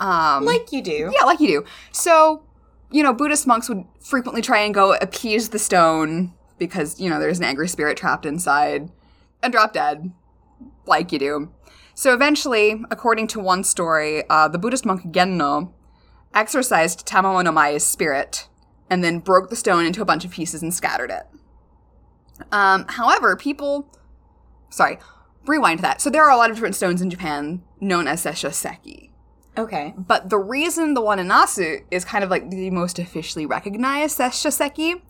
Um, 0.00 0.44
Like 0.44 0.72
you 0.72 0.82
do. 0.82 1.12
yeah, 1.14 1.24
like 1.24 1.38
you 1.38 1.46
do. 1.46 1.64
So, 1.92 2.42
you 2.90 3.02
know, 3.02 3.12
Buddhist 3.12 3.46
monks 3.46 3.68
would 3.68 3.84
frequently 4.00 4.42
try 4.42 4.60
and 4.60 4.74
go 4.74 4.94
appease 4.94 5.50
the 5.50 5.58
stone 5.58 6.34
because, 6.58 6.98
you 6.98 7.08
know, 7.08 7.20
there's 7.20 7.38
an 7.38 7.44
angry 7.44 7.68
spirit 7.68 7.96
trapped 7.96 8.26
inside 8.26 8.90
and 9.42 9.52
drop 9.52 9.72
dead, 9.72 10.12
like 10.86 11.12
you 11.12 11.18
do. 11.18 11.52
So 11.94 12.14
eventually, 12.14 12.82
according 12.90 13.26
to 13.28 13.40
one 13.40 13.64
story, 13.64 14.24
uh, 14.28 14.48
the 14.48 14.58
Buddhist 14.58 14.86
monk 14.86 15.02
Genno 15.12 15.72
exorcised 16.34 17.06
Tamamo 17.06 17.44
no 17.44 17.52
Mae's 17.52 17.84
spirit 17.84 18.48
and 18.88 19.04
then 19.04 19.18
broke 19.18 19.50
the 19.50 19.56
stone 19.56 19.84
into 19.84 20.02
a 20.02 20.04
bunch 20.04 20.24
of 20.24 20.30
pieces 20.30 20.62
and 20.62 20.72
scattered 20.72 21.10
it. 21.10 21.24
Um, 22.50 22.86
however, 22.88 23.36
people. 23.36 23.86
Sorry, 24.70 24.98
rewind 25.46 25.78
to 25.78 25.82
that. 25.82 26.00
So 26.00 26.10
there 26.10 26.24
are 26.24 26.30
a 26.30 26.36
lot 26.36 26.50
of 26.50 26.56
different 26.56 26.74
stones 26.74 27.02
in 27.02 27.10
Japan 27.10 27.62
known 27.80 28.06
as 28.06 28.24
Seshoseki. 28.24 29.10
Okay. 29.56 29.94
But 29.98 30.30
the 30.30 30.38
reason 30.38 30.94
the 30.94 31.02
one 31.02 31.18
in 31.18 31.28
Nasu 31.28 31.84
is 31.90 32.04
kind 32.04 32.24
of 32.24 32.30
like 32.30 32.50
the 32.50 32.70
most 32.70 32.98
officially 32.98 33.44
recognized 33.44 34.18
Seshoseki 34.18 35.02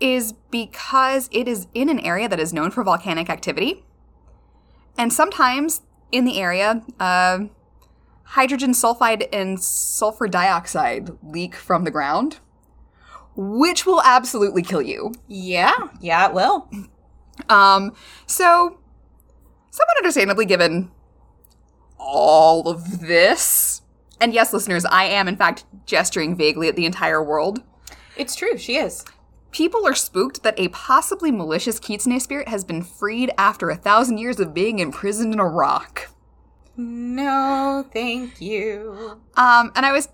is 0.00 0.32
because 0.50 1.28
it 1.32 1.48
is 1.48 1.66
in 1.74 1.88
an 1.88 2.00
area 2.00 2.28
that 2.28 2.40
is 2.40 2.52
known 2.52 2.70
for 2.70 2.82
volcanic 2.82 3.30
activity. 3.30 3.84
And 4.98 5.12
sometimes 5.12 5.82
in 6.12 6.24
the 6.24 6.40
area, 6.40 6.82
uh, 6.98 7.40
hydrogen 8.24 8.72
sulfide 8.72 9.28
and 9.32 9.60
sulfur 9.60 10.28
dioxide 10.28 11.10
leak 11.22 11.54
from 11.54 11.84
the 11.84 11.90
ground, 11.90 12.38
which 13.36 13.86
will 13.86 14.02
absolutely 14.02 14.62
kill 14.62 14.82
you. 14.82 15.12
Yeah. 15.26 15.88
Yeah, 16.00 16.28
it 16.28 16.34
will. 16.34 16.68
Um, 17.48 17.94
so, 18.26 18.78
somewhat 19.70 19.96
understandably, 19.98 20.44
given 20.44 20.90
all 21.98 22.68
of 22.68 23.00
this, 23.00 23.82
and 24.20 24.34
yes, 24.34 24.52
listeners, 24.52 24.84
I 24.84 25.04
am 25.04 25.26
in 25.26 25.36
fact 25.36 25.64
gesturing 25.86 26.36
vaguely 26.36 26.68
at 26.68 26.76
the 26.76 26.86
entire 26.86 27.22
world. 27.22 27.62
It's 28.16 28.34
true. 28.34 28.58
She 28.58 28.76
is. 28.76 29.04
People 29.52 29.86
are 29.86 29.94
spooked 29.94 30.42
that 30.42 30.58
a 30.58 30.68
possibly 30.68 31.30
malicious 31.30 31.80
Kitsune 31.80 32.20
spirit 32.20 32.48
has 32.48 32.64
been 32.64 32.82
freed 32.82 33.32
after 33.36 33.68
a 33.70 33.76
thousand 33.76 34.18
years 34.18 34.38
of 34.38 34.54
being 34.54 34.78
imprisoned 34.78 35.32
in 35.32 35.40
a 35.40 35.46
rock. 35.46 36.08
No, 36.76 37.84
thank 37.92 38.40
you. 38.40 39.20
Um, 39.36 39.72
and 39.74 39.84
I 39.84 39.92
was 39.92 40.08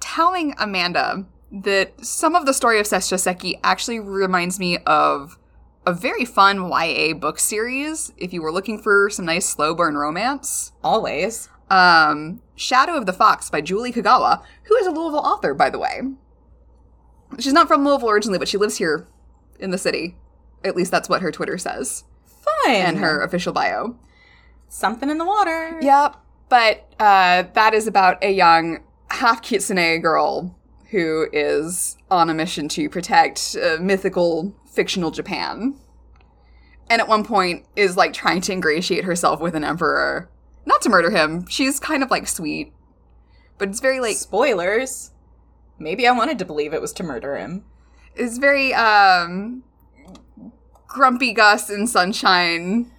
telling 0.00 0.54
Amanda 0.58 1.26
that 1.52 2.04
some 2.04 2.34
of 2.34 2.46
the 2.46 2.54
story 2.54 2.80
of 2.80 2.86
Seshoseki 2.86 3.60
actually 3.62 4.00
reminds 4.00 4.58
me 4.58 4.78
of 4.78 5.38
a 5.86 5.92
very 5.92 6.24
fun 6.24 6.70
YA 6.70 7.12
book 7.14 7.38
series. 7.38 8.12
If 8.16 8.32
you 8.32 8.42
were 8.42 8.50
looking 8.52 8.80
for 8.80 9.10
some 9.10 9.26
nice 9.26 9.46
slow 9.46 9.74
burn 9.74 9.96
romance, 9.96 10.72
Always. 10.82 11.50
um, 11.70 12.40
Shadow 12.56 12.96
of 12.96 13.06
the 13.06 13.12
Fox 13.12 13.50
by 13.50 13.60
Julie 13.60 13.92
Kagawa, 13.92 14.42
who 14.64 14.76
is 14.76 14.86
a 14.86 14.90
Louisville 14.90 15.20
author, 15.20 15.52
by 15.54 15.68
the 15.70 15.78
way. 15.78 16.00
She's 17.38 17.52
not 17.52 17.68
from 17.68 17.84
Louisville 17.84 18.10
originally, 18.10 18.38
but 18.38 18.48
she 18.48 18.58
lives 18.58 18.76
here 18.76 19.06
in 19.58 19.70
the 19.70 19.78
city. 19.78 20.16
At 20.64 20.76
least 20.76 20.90
that's 20.90 21.08
what 21.08 21.22
her 21.22 21.30
Twitter 21.30 21.58
says 21.58 22.04
Fun. 22.26 22.70
and 22.74 22.98
her 22.98 23.22
official 23.22 23.52
bio. 23.52 23.96
Something 24.68 25.10
in 25.10 25.18
the 25.18 25.24
water. 25.24 25.78
Yep. 25.80 26.16
But 26.48 26.92
uh, 26.98 27.44
that 27.54 27.74
is 27.74 27.86
about 27.86 28.22
a 28.22 28.30
young 28.32 28.82
half 29.10 29.42
kitsune 29.42 30.00
girl 30.00 30.58
who 30.90 31.26
is 31.32 31.96
on 32.10 32.30
a 32.30 32.34
mission 32.34 32.68
to 32.68 32.88
protect 32.88 33.56
uh, 33.62 33.78
mythical 33.80 34.54
fictional 34.70 35.10
Japan. 35.10 35.74
And 36.88 37.00
at 37.00 37.08
one 37.08 37.24
point 37.24 37.64
is 37.76 37.96
like 37.96 38.12
trying 38.12 38.40
to 38.42 38.52
ingratiate 38.52 39.04
herself 39.04 39.40
with 39.40 39.54
an 39.54 39.64
emperor. 39.64 40.30
Not 40.66 40.82
to 40.82 40.88
murder 40.88 41.10
him. 41.10 41.46
She's 41.48 41.80
kind 41.80 42.02
of 42.02 42.10
like 42.10 42.28
sweet. 42.28 42.72
But 43.58 43.68
it's 43.68 43.80
very 43.80 44.00
like 44.00 44.16
Spoilers. 44.16 45.10
Maybe 45.78 46.06
I 46.06 46.12
wanted 46.12 46.38
to 46.38 46.44
believe 46.44 46.72
it 46.72 46.80
was 46.80 46.92
to 46.94 47.02
murder 47.02 47.36
him. 47.36 47.64
it's 48.14 48.38
very 48.38 48.72
um 48.74 49.64
grumpy 50.86 51.32
Gus 51.32 51.68
and 51.70 51.88
sunshine 51.88 52.90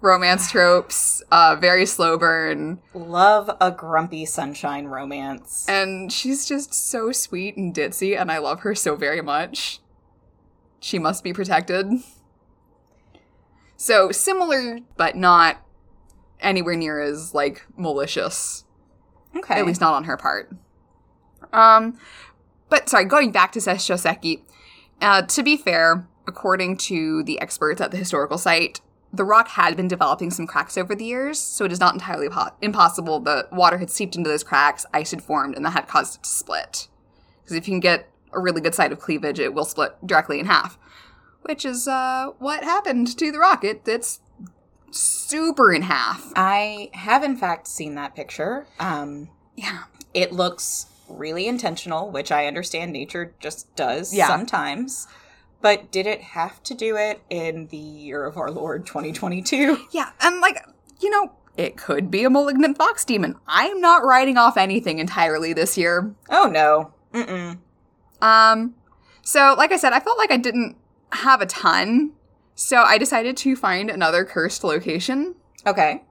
romance 0.00 0.50
tropes, 0.50 1.22
uh 1.30 1.56
very 1.60 1.86
slow 1.86 2.18
burn. 2.18 2.80
Love 2.94 3.50
a 3.60 3.70
grumpy 3.70 4.24
sunshine 4.24 4.86
romance. 4.86 5.66
And 5.68 6.10
she's 6.12 6.46
just 6.46 6.74
so 6.74 7.12
sweet 7.12 7.56
and 7.56 7.74
ditzy, 7.74 8.18
and 8.18 8.30
I 8.32 8.38
love 8.38 8.60
her 8.60 8.74
so 8.74 8.96
very 8.96 9.20
much. 9.20 9.80
She 10.80 10.98
must 10.98 11.22
be 11.22 11.32
protected. 11.32 11.86
So 13.76 14.10
similar, 14.10 14.80
but 14.96 15.16
not 15.16 15.58
anywhere 16.40 16.76
near 16.76 17.00
as 17.00 17.34
like 17.34 17.64
malicious. 17.76 18.64
Okay. 19.36 19.54
At 19.54 19.66
least 19.66 19.80
not 19.80 19.94
on 19.94 20.04
her 20.04 20.16
part. 20.16 20.52
Um, 21.52 21.98
but 22.68 22.88
sorry, 22.88 23.04
going 23.04 23.32
back 23.32 23.52
to 23.52 23.58
Seshoseki. 23.58 24.42
Uh, 25.00 25.22
to 25.22 25.42
be 25.42 25.56
fair, 25.56 26.06
according 26.26 26.76
to 26.76 27.22
the 27.24 27.40
experts 27.40 27.80
at 27.80 27.90
the 27.90 27.96
historical 27.96 28.38
site, 28.38 28.80
the 29.12 29.24
rock 29.24 29.48
had 29.48 29.76
been 29.76 29.88
developing 29.88 30.30
some 30.30 30.46
cracks 30.46 30.78
over 30.78 30.94
the 30.94 31.04
years, 31.04 31.38
so 31.38 31.64
it 31.64 31.72
is 31.72 31.80
not 31.80 31.92
entirely 31.92 32.28
po- 32.28 32.50
impossible 32.62 33.20
that 33.20 33.52
water 33.52 33.78
had 33.78 33.90
seeped 33.90 34.16
into 34.16 34.30
those 34.30 34.42
cracks, 34.44 34.86
ice 34.94 35.10
had 35.10 35.22
formed, 35.22 35.54
and 35.54 35.64
that 35.66 35.72
had 35.72 35.86
caused 35.88 36.16
it 36.16 36.22
to 36.22 36.28
split. 36.30 36.88
Because 37.42 37.56
if 37.56 37.66
you 37.68 37.72
can 37.72 37.80
get 37.80 38.08
a 38.32 38.40
really 38.40 38.60
good 38.62 38.74
site 38.74 38.92
of 38.92 39.00
cleavage, 39.00 39.38
it 39.38 39.52
will 39.52 39.66
split 39.66 39.94
directly 40.06 40.38
in 40.40 40.46
half. 40.46 40.78
Which 41.42 41.64
is 41.64 41.86
uh, 41.88 42.28
what 42.38 42.62
happened 42.64 43.18
to 43.18 43.32
the 43.32 43.38
rock. 43.38 43.64
It, 43.64 43.82
it's 43.84 44.20
super 44.92 45.72
in 45.72 45.82
half. 45.82 46.32
I 46.36 46.90
have 46.94 47.22
in 47.24 47.36
fact 47.36 47.66
seen 47.66 47.94
that 47.96 48.14
picture. 48.14 48.66
Um 48.78 49.28
Yeah. 49.56 49.84
it 50.14 50.32
looks 50.32 50.86
really 51.18 51.46
intentional, 51.46 52.10
which 52.10 52.30
I 52.32 52.46
understand 52.46 52.92
nature 52.92 53.34
just 53.40 53.74
does 53.76 54.12
Yeah. 54.14 54.28
sometimes. 54.28 55.06
But 55.60 55.92
did 55.92 56.06
it 56.06 56.20
have 56.22 56.62
to 56.64 56.74
do 56.74 56.96
it 56.96 57.20
in 57.30 57.68
the 57.68 57.76
year 57.76 58.24
of 58.24 58.36
our 58.36 58.50
Lord 58.50 58.84
2022? 58.86 59.78
Yeah, 59.92 60.10
and 60.20 60.40
like, 60.40 60.64
you 61.00 61.08
know, 61.10 61.32
it 61.56 61.76
could 61.76 62.10
be 62.10 62.24
a 62.24 62.30
malignant 62.30 62.78
fox 62.78 63.04
demon. 63.04 63.36
I'm 63.46 63.80
not 63.80 64.04
writing 64.04 64.36
off 64.36 64.56
anything 64.56 64.98
entirely 64.98 65.52
this 65.52 65.78
year. 65.78 66.14
Oh 66.30 66.48
no. 66.48 66.92
Mm-mm. 67.12 67.58
Um, 68.20 68.74
so 69.22 69.54
like 69.56 69.70
I 69.72 69.76
said, 69.76 69.92
I 69.92 70.00
felt 70.00 70.18
like 70.18 70.30
I 70.32 70.36
didn't 70.36 70.76
have 71.12 71.40
a 71.40 71.46
ton, 71.46 72.12
so 72.54 72.78
I 72.82 72.98
decided 72.98 73.36
to 73.38 73.54
find 73.54 73.90
another 73.90 74.24
cursed 74.24 74.64
location. 74.64 75.34
Okay. 75.66 76.02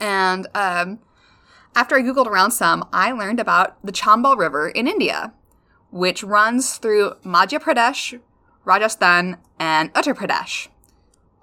And 0.00 0.46
um, 0.54 0.98
after 1.76 1.94
I 1.94 2.00
googled 2.00 2.26
around 2.26 2.52
some, 2.52 2.88
I 2.90 3.12
learned 3.12 3.38
about 3.38 3.76
the 3.84 3.92
Chambal 3.92 4.36
River 4.36 4.70
in 4.70 4.88
India, 4.88 5.34
which 5.90 6.24
runs 6.24 6.78
through 6.78 7.16
Madhya 7.22 7.60
Pradesh, 7.60 8.18
Rajasthan, 8.64 9.36
and 9.60 9.92
Uttar 9.92 10.14
Pradesh. 10.14 10.68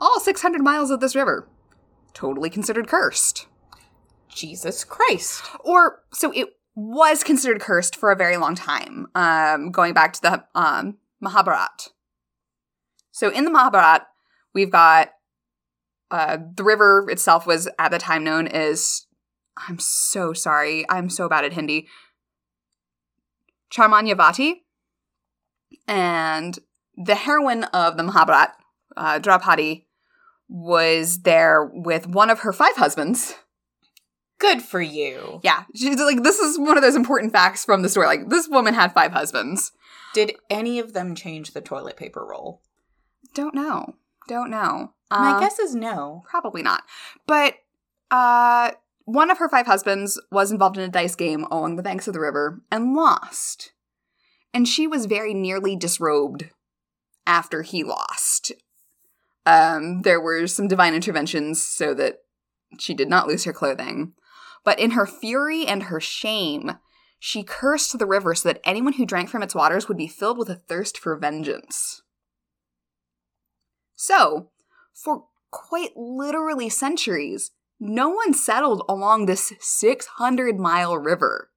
All 0.01 0.19
600 0.19 0.61
miles 0.61 0.89
of 0.89 0.99
this 0.99 1.15
river. 1.15 1.47
Totally 2.15 2.49
considered 2.49 2.87
cursed. 2.87 3.47
Jesus 4.27 4.83
Christ. 4.83 5.43
or 5.59 6.01
so 6.11 6.31
it 6.33 6.49
was 6.75 7.23
considered 7.23 7.61
cursed 7.61 7.95
for 7.95 8.11
a 8.11 8.15
very 8.15 8.35
long 8.35 8.55
time, 8.55 9.05
um, 9.13 9.69
going 9.71 9.93
back 9.93 10.13
to 10.13 10.21
the 10.21 10.43
um, 10.55 10.97
Mahabharat. 11.21 11.89
So 13.11 13.29
in 13.29 13.45
the 13.45 13.51
Mahabharat, 13.51 14.07
we've 14.55 14.71
got 14.71 15.11
uh, 16.09 16.39
the 16.55 16.63
river 16.63 17.07
itself 17.11 17.45
was 17.45 17.69
at 17.77 17.91
the 17.91 17.99
time 17.99 18.23
known 18.23 18.47
as. 18.47 19.05
I'm 19.57 19.79
so 19.79 20.33
sorry. 20.33 20.85
I'm 20.89 21.09
so 21.09 21.29
bad 21.29 21.45
at 21.45 21.53
Hindi. 21.53 21.87
Charmanyavati. 23.71 24.61
And 25.87 26.59
the 26.95 27.15
heroine 27.15 27.63
of 27.65 27.97
the 27.97 28.03
Mahabharat, 28.03 28.55
uh, 28.95 29.19
Draupadi, 29.19 29.87
was 30.47 31.21
there 31.21 31.65
with 31.73 32.07
one 32.07 32.29
of 32.29 32.41
her 32.41 32.53
five 32.53 32.75
husbands 32.75 33.35
Good 34.39 34.61
for 34.61 34.81
you. 34.81 35.39
Yeah, 35.41 35.63
she's 35.73 35.97
like 36.01 36.21
this 36.21 36.37
is 36.37 36.59
one 36.59 36.75
of 36.75 36.83
those 36.83 36.95
important 36.97 37.31
facts 37.31 37.63
from 37.63 37.81
the 37.81 37.87
story. 37.87 38.07
Like 38.07 38.27
this 38.29 38.49
woman 38.49 38.73
had 38.73 38.93
five 38.93 39.13
husbands. 39.13 39.71
Did 40.13 40.33
any 40.49 40.79
of 40.79 40.91
them 40.91 41.15
change 41.15 41.51
the 41.51 41.61
toilet 41.61 41.95
paper 41.95 42.25
roll? 42.25 42.61
Don't 43.33 43.55
know. 43.55 43.95
Don't 44.27 44.49
know. 44.51 44.95
My 45.09 45.33
Uh, 45.33 45.39
guess 45.39 45.59
is 45.59 45.73
no. 45.73 46.23
probably 46.29 46.61
not. 46.61 46.83
But 47.25 47.53
uh 48.11 48.71
one 49.05 49.29
of 49.29 49.37
her 49.37 49.49
five 49.49 49.65
husbands 49.65 50.19
was 50.31 50.51
involved 50.51 50.77
in 50.77 50.83
a 50.83 50.89
dice 50.89 51.15
game 51.15 51.43
along 51.45 51.75
the 51.75 51.83
banks 51.83 52.07
of 52.07 52.13
the 52.13 52.19
river 52.19 52.61
and 52.71 52.93
lost. 52.93 53.73
And 54.53 54.67
she 54.67 54.87
was 54.87 55.07
very 55.07 55.33
nearly 55.33 55.75
disrobed 55.75 56.49
after 57.25 57.61
he 57.63 57.83
lost. 57.83 58.51
Um 59.45 60.03
there 60.03 60.21
were 60.21 60.47
some 60.47 60.67
divine 60.67 60.93
interventions 60.93 61.61
so 61.61 61.93
that 61.95 62.19
she 62.79 62.93
did 62.93 63.09
not 63.09 63.27
lose 63.27 63.43
her 63.43 63.53
clothing. 63.53 64.13
But 64.63 64.79
in 64.79 64.91
her 64.91 65.05
fury 65.05 65.65
and 65.65 65.83
her 65.83 65.99
shame, 65.99 66.77
she 67.19 67.43
cursed 67.43 67.97
the 67.97 68.05
river 68.05 68.33
so 68.35 68.49
that 68.49 68.61
anyone 68.63 68.93
who 68.93 69.05
drank 69.05 69.29
from 69.29 69.43
its 69.43 69.55
waters 69.55 69.87
would 69.87 69.97
be 69.97 70.07
filled 70.07 70.37
with 70.37 70.49
a 70.49 70.55
thirst 70.55 70.97
for 70.97 71.15
vengeance. 71.17 72.01
So, 73.95 74.49
for 74.93 75.25
quite 75.51 75.95
literally 75.95 76.69
centuries, 76.69 77.51
no 77.83 78.09
one 78.09 78.33
settled 78.33 78.83
along 78.87 79.25
this 79.25 79.51
600 79.59 80.57
mile 80.57 80.97
river. 80.97 81.49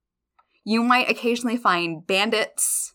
You 0.65 0.83
might 0.83 1.09
occasionally 1.09 1.55
find 1.55 2.05
bandits 2.05 2.93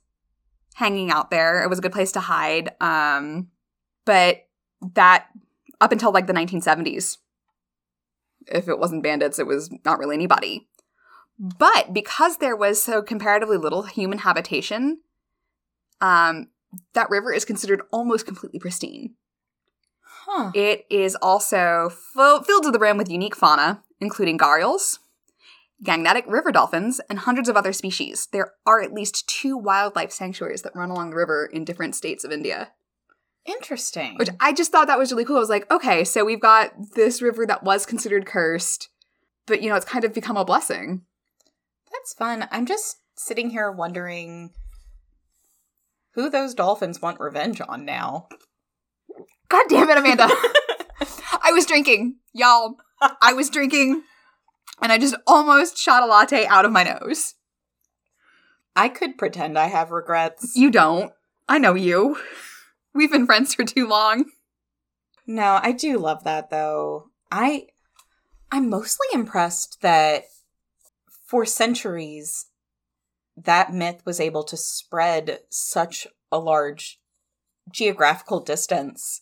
hanging 0.75 1.11
out 1.11 1.31
there. 1.31 1.63
It 1.63 1.71
was 1.71 1.79
a 1.79 1.83
good 1.83 1.93
place 1.93 2.13
to 2.13 2.21
hide. 2.21 2.71
Um, 2.81 3.49
but 4.05 4.43
that, 4.95 5.29
up 5.81 5.93
until 5.93 6.13
like 6.13 6.27
the 6.27 6.35
1970s, 6.35 7.17
if 8.49 8.69
it 8.69 8.79
wasn't 8.79 9.03
bandits, 9.03 9.39
it 9.39 9.47
was 9.47 9.71
not 9.85 9.99
really 9.99 10.15
anybody. 10.15 10.69
But 11.39 11.95
because 11.95 12.37
there 12.37 12.57
was 12.57 12.83
so 12.83 13.01
comparatively 13.01 13.57
little 13.57 13.85
human 13.85 14.19
habitation, 14.19 15.01
um, 16.01 16.49
that 16.93 17.09
river 17.09 17.33
is 17.33 17.47
considered 17.47 17.83
almost 17.91 18.27
completely 18.27 18.59
pristine. 18.59 19.15
Huh. 20.35 20.51
It 20.55 20.87
is 20.89 21.15
also 21.17 21.91
filled 21.91 22.47
to 22.47 22.71
the 22.71 22.79
brim 22.79 22.97
with 22.97 23.11
unique 23.11 23.37
fauna, 23.37 23.83
including 24.01 24.39
gharials, 24.39 24.99
gangetic 25.85 26.27
river 26.27 26.51
dolphins, 26.51 27.03
and 27.11 27.19
hundreds 27.19 27.51
of 27.51 27.57
other 27.57 27.75
species. 27.75 28.29
There 28.33 28.53
are 28.65 28.81
at 28.81 28.95
least 28.95 29.29
two 29.29 29.59
wildlife 29.59 30.11
sanctuaries 30.11 30.63
that 30.63 30.75
run 30.75 30.89
along 30.89 31.11
the 31.11 31.17
river 31.17 31.51
in 31.53 31.67
different 31.67 31.95
states 31.95 32.25
of 32.25 32.33
India, 32.33 32.71
Interesting. 33.45 34.17
which 34.17 34.31
I 34.41 34.55
just 34.55 34.73
thought 34.73 34.87
that 34.87 34.99
was 34.99 35.13
really 35.13 35.27
cool. 35.27 35.37
I 35.37 35.41
was 35.41 35.51
like, 35.51 35.71
okay, 35.71 36.03
so 36.03 36.25
we've 36.25 36.41
got 36.41 36.73
this 36.95 37.21
river 37.21 37.45
that 37.45 37.63
was 37.63 37.85
considered 37.85 38.25
cursed, 38.25 38.89
but 39.47 39.61
you 39.61 39.69
know, 39.69 39.77
it's 39.77 39.85
kind 39.85 40.05
of 40.05 40.15
become 40.15 40.39
a 40.39 40.47
blessing. 40.47 41.03
That's 41.93 42.15
fun. 42.15 42.49
I'm 42.51 42.65
just 42.65 43.01
sitting 43.17 43.51
here 43.51 43.71
wondering 43.71 44.53
who 46.15 46.31
those 46.31 46.55
dolphins 46.55 47.03
want 47.03 47.21
revenge 47.21 47.61
on 47.69 47.85
now. 47.85 48.29
God 49.53 49.67
damn 49.69 49.91
it, 49.91 49.99
Amanda. 49.99 50.29
I 51.43 51.53
was 51.53 51.67
drinking, 51.67 52.17
y'all. 52.33 52.77
I 53.21 53.35
was 53.35 53.51
drinking, 53.51 54.03
and 54.81 54.91
I 54.91 54.97
just 54.97 55.15
almost 55.27 55.77
shot 55.77 56.03
a 56.03 56.07
latte 56.07 56.47
out 56.47 56.65
of 56.65 56.73
my 56.73 56.85
nose. 56.85 57.35
I 58.75 58.89
could 58.89 59.19
pretend 59.19 59.59
I 59.59 59.67
have 59.67 59.91
regrets. 59.91 60.57
You 60.57 60.71
don't. 60.71 61.13
I 61.51 61.59
know 61.59 61.75
you. 61.75 62.17
We've 62.95 63.13
been 63.13 63.27
friends 63.27 63.55
for 63.55 63.63
too 63.63 63.87
long. 63.87 64.25
No, 65.27 65.61
I 65.63 65.73
do 65.73 65.99
love 65.99 66.25
that 66.25 66.49
though. 66.49 67.11
I 67.31 67.67
I'm 68.51 68.71
mostly 68.71 69.07
impressed 69.13 69.83
that 69.83 70.25
for 71.27 71.45
centuries 71.45 72.47
that 73.37 73.75
myth 73.75 74.01
was 74.07 74.19
able 74.19 74.45
to 74.45 74.57
spread 74.57 75.41
such 75.51 76.07
a 76.31 76.39
large 76.39 77.01
geographical 77.71 78.41
distance 78.41 79.21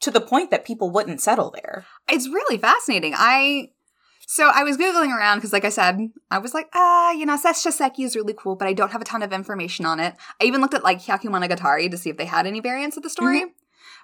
to 0.00 0.10
the 0.10 0.20
point 0.20 0.50
that 0.50 0.64
people 0.64 0.90
wouldn't 0.90 1.20
settle 1.20 1.50
there. 1.50 1.84
It's 2.08 2.28
really 2.28 2.58
fascinating. 2.58 3.14
I 3.16 3.70
so 4.30 4.50
I 4.54 4.62
was 4.62 4.76
googling 4.76 5.16
around 5.16 5.38
because, 5.38 5.54
like 5.54 5.64
I 5.64 5.70
said, 5.70 6.10
I 6.30 6.36
was 6.36 6.52
like, 6.52 6.68
ah, 6.74 7.12
you 7.12 7.24
know, 7.24 7.38
Seshoseki 7.38 8.04
is 8.04 8.14
really 8.14 8.34
cool, 8.36 8.56
but 8.56 8.68
I 8.68 8.74
don't 8.74 8.92
have 8.92 9.00
a 9.00 9.04
ton 9.06 9.22
of 9.22 9.32
information 9.32 9.86
on 9.86 10.00
it. 10.00 10.16
I 10.38 10.44
even 10.44 10.60
looked 10.60 10.74
at 10.74 10.84
like 10.84 11.00
Hyakumonogatari 11.00 11.90
to 11.90 11.96
see 11.96 12.10
if 12.10 12.18
they 12.18 12.26
had 12.26 12.46
any 12.46 12.60
variants 12.60 12.98
of 12.98 13.02
the 13.02 13.08
story, 13.08 13.46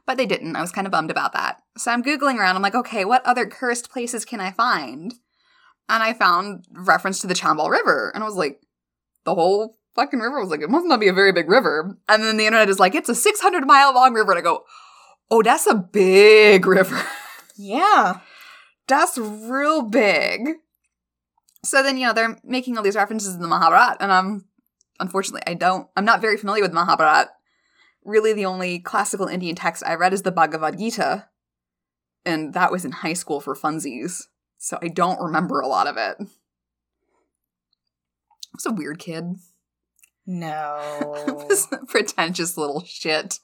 but 0.07 0.17
they 0.17 0.25
didn't. 0.25 0.57
I 0.57 0.63
was 0.63 0.73
kind 0.73 0.87
of 0.87 0.93
bummed 0.93 1.11
about 1.11 1.35
that. 1.35 1.61
So 1.77 1.91
I'm 1.91 2.03
googling 2.03 2.37
around. 2.37 2.57
I'm 2.57 2.63
like, 2.63 2.75
okay, 2.75 3.05
what 3.05 3.25
other 3.27 3.45
cursed 3.45 3.91
places 3.91 4.25
can 4.25 4.41
I 4.41 4.51
find? 4.51 5.13
And 5.91 6.03
I 6.03 6.15
found 6.15 6.65
reference 6.73 7.19
to 7.19 7.27
the 7.27 7.35
Chambal 7.35 7.69
River, 7.69 8.11
and 8.15 8.25
I 8.25 8.27
was 8.27 8.37
like, 8.37 8.63
the 9.25 9.35
whole 9.35 9.77
fucking 9.95 10.21
river 10.21 10.39
I 10.39 10.41
was 10.41 10.51
like, 10.51 10.63
it 10.63 10.71
must 10.71 10.87
not 10.87 11.01
be 11.01 11.09
a 11.09 11.13
very 11.13 11.33
big 11.33 11.51
river. 11.51 11.99
And 12.09 12.23
then 12.23 12.39
the 12.39 12.47
internet 12.47 12.71
is 12.71 12.81
like, 12.81 12.95
it's 12.95 13.11
a 13.11 13.15
600 13.15 13.67
mile 13.67 13.95
long 13.95 14.15
river, 14.15 14.33
and 14.33 14.39
I 14.39 14.43
go, 14.43 14.65
oh, 15.31 15.43
that's 15.43 15.67
a 15.67 15.75
big 15.75 16.67
river. 16.67 17.01
Yeah. 17.57 18.21
That's 18.87 19.17
real 19.17 19.83
big. 19.83 20.57
So 21.65 21.83
then, 21.83 21.97
you 21.97 22.07
know, 22.07 22.13
they're 22.13 22.39
making 22.45 22.77
all 22.77 22.83
these 22.83 22.97
references 22.97 23.35
in 23.35 23.41
the 23.41 23.49
Mahabharata, 23.49 23.97
and 24.03 24.13
I'm 24.13 24.45
unfortunately 25.01 25.43
I 25.47 25.55
don't 25.55 25.89
I'm 25.97 26.05
not 26.05 26.21
very 26.21 26.37
familiar 26.37 26.63
with 26.63 26.75
Mahabharata. 26.75 27.31
Really 28.05 28.35
the 28.35 28.45
only 28.45 28.79
classical 28.81 29.27
Indian 29.27 29.57
text 29.57 29.83
I 29.87 29.95
read 29.95 30.13
is 30.13 30.23
the 30.23 30.33
Bhagavad 30.33 30.79
Gita. 30.79 31.29
And 32.27 32.53
that 32.53 32.71
was 32.71 32.85
in 32.85 32.93
high 32.93 33.15
school 33.15 33.41
for 33.41 33.55
funsies. 33.55 34.25
So 34.59 34.79
I 34.83 34.89
don't 34.89 35.21
remember 35.21 35.61
a 35.61 35.67
lot 35.67 35.87
of 35.87 35.97
it. 35.97 36.17
I 36.21 36.27
was 38.55 38.67
a 38.67 38.73
weird 38.73 38.99
kid. 38.99 39.37
No. 40.27 41.17
I 41.27 41.33
was 41.33 41.69
a 41.73 41.85
pretentious 41.87 42.59
little 42.59 42.83
shit. 42.85 43.41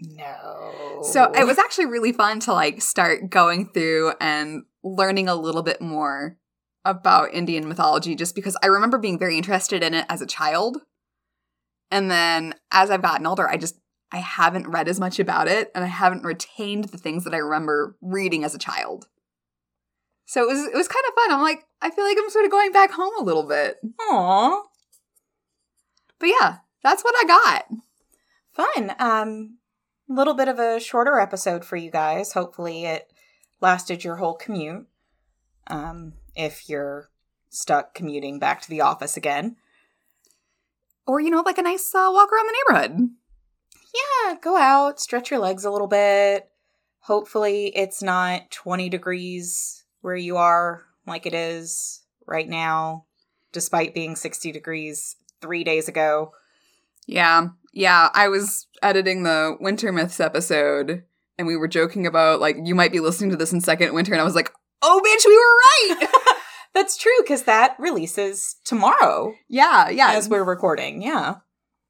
No. 0.00 1.00
So 1.02 1.30
it 1.32 1.46
was 1.46 1.58
actually 1.58 1.86
really 1.86 2.12
fun 2.12 2.40
to 2.40 2.52
like 2.52 2.82
start 2.82 3.30
going 3.30 3.70
through 3.72 4.12
and 4.20 4.64
learning 4.82 5.28
a 5.28 5.34
little 5.34 5.62
bit 5.62 5.80
more 5.80 6.36
about 6.84 7.34
Indian 7.34 7.68
mythology 7.68 8.14
just 8.14 8.34
because 8.34 8.56
I 8.62 8.66
remember 8.66 8.98
being 8.98 9.18
very 9.18 9.36
interested 9.36 9.82
in 9.82 9.94
it 9.94 10.06
as 10.08 10.22
a 10.22 10.26
child. 10.26 10.78
And 11.90 12.10
then 12.10 12.54
as 12.70 12.90
I've 12.90 13.02
gotten 13.02 13.26
older, 13.26 13.48
I 13.48 13.56
just 13.56 13.76
I 14.12 14.18
haven't 14.18 14.68
read 14.68 14.88
as 14.88 14.98
much 14.98 15.18
about 15.18 15.48
it 15.48 15.70
and 15.74 15.84
I 15.84 15.88
haven't 15.88 16.24
retained 16.24 16.84
the 16.84 16.98
things 16.98 17.24
that 17.24 17.34
I 17.34 17.38
remember 17.38 17.96
reading 18.00 18.44
as 18.44 18.54
a 18.54 18.58
child. 18.58 19.06
So 20.26 20.42
it 20.42 20.48
was 20.48 20.66
it 20.66 20.76
was 20.76 20.88
kind 20.88 21.04
of 21.08 21.14
fun. 21.14 21.32
I'm 21.32 21.42
like, 21.42 21.64
I 21.82 21.90
feel 21.90 22.04
like 22.04 22.16
I'm 22.18 22.30
sort 22.30 22.44
of 22.44 22.50
going 22.50 22.72
back 22.72 22.92
home 22.92 23.12
a 23.18 23.24
little 23.24 23.46
bit. 23.46 23.78
Aw. 24.00 24.62
But 26.18 26.26
yeah, 26.26 26.58
that's 26.82 27.02
what 27.02 27.14
I 27.18 27.24
got. 27.26 27.66
Fun. 28.52 28.94
Um 28.98 29.58
a 30.10 30.12
little 30.12 30.34
bit 30.34 30.48
of 30.48 30.58
a 30.58 30.80
shorter 30.80 31.18
episode 31.20 31.64
for 31.64 31.76
you 31.76 31.90
guys. 31.90 32.32
Hopefully 32.32 32.84
it 32.84 33.12
lasted 33.60 34.02
your 34.04 34.16
whole 34.16 34.34
commute. 34.34 34.86
Um 35.68 36.14
if 36.34 36.68
you're 36.68 37.10
stuck 37.50 37.94
commuting 37.94 38.38
back 38.38 38.60
to 38.62 38.70
the 38.70 38.80
office 38.80 39.16
again. 39.16 39.56
Or 41.06 41.20
you 41.20 41.30
know, 41.30 41.42
like 41.44 41.58
a 41.58 41.62
nice 41.62 41.94
uh, 41.94 42.10
walk 42.12 42.30
around 42.32 42.46
the 42.46 42.56
neighborhood. 42.58 43.10
Yeah, 43.94 44.34
go 44.40 44.56
out, 44.56 45.00
stretch 45.00 45.30
your 45.30 45.40
legs 45.40 45.64
a 45.64 45.70
little 45.70 45.88
bit. 45.88 46.48
Hopefully 47.00 47.72
it's 47.74 48.02
not 48.02 48.50
20 48.50 48.88
degrees 48.88 49.84
where 50.00 50.16
you 50.16 50.36
are 50.36 50.84
like 51.06 51.26
it 51.26 51.34
is 51.34 52.02
right 52.26 52.48
now 52.48 53.06
despite 53.52 53.94
being 53.94 54.14
60 54.14 54.52
degrees 54.52 55.16
3 55.40 55.64
days 55.64 55.88
ago. 55.88 56.32
Yeah. 57.06 57.48
Yeah. 57.72 58.08
I 58.14 58.28
was 58.28 58.66
editing 58.82 59.22
the 59.22 59.56
Winter 59.60 59.92
Myths 59.92 60.20
episode 60.20 61.04
and 61.38 61.46
we 61.46 61.56
were 61.56 61.68
joking 61.68 62.06
about 62.06 62.40
like 62.40 62.56
you 62.62 62.74
might 62.74 62.92
be 62.92 63.00
listening 63.00 63.30
to 63.30 63.36
this 63.36 63.52
in 63.52 63.60
second 63.60 63.94
winter 63.94 64.12
and 64.12 64.20
I 64.20 64.24
was 64.24 64.34
like, 64.34 64.52
"Oh 64.82 65.00
bitch, 65.04 65.26
we 65.26 65.36
were 65.36 65.98
right." 65.98 66.36
That's 66.74 66.96
true 66.96 67.24
cuz 67.26 67.42
that 67.42 67.76
releases 67.78 68.56
tomorrow 68.64 69.34
yeah, 69.48 69.88
yeah. 69.88 70.12
as 70.12 70.28
we're 70.28 70.44
recording. 70.44 71.02
Yeah. 71.02 71.36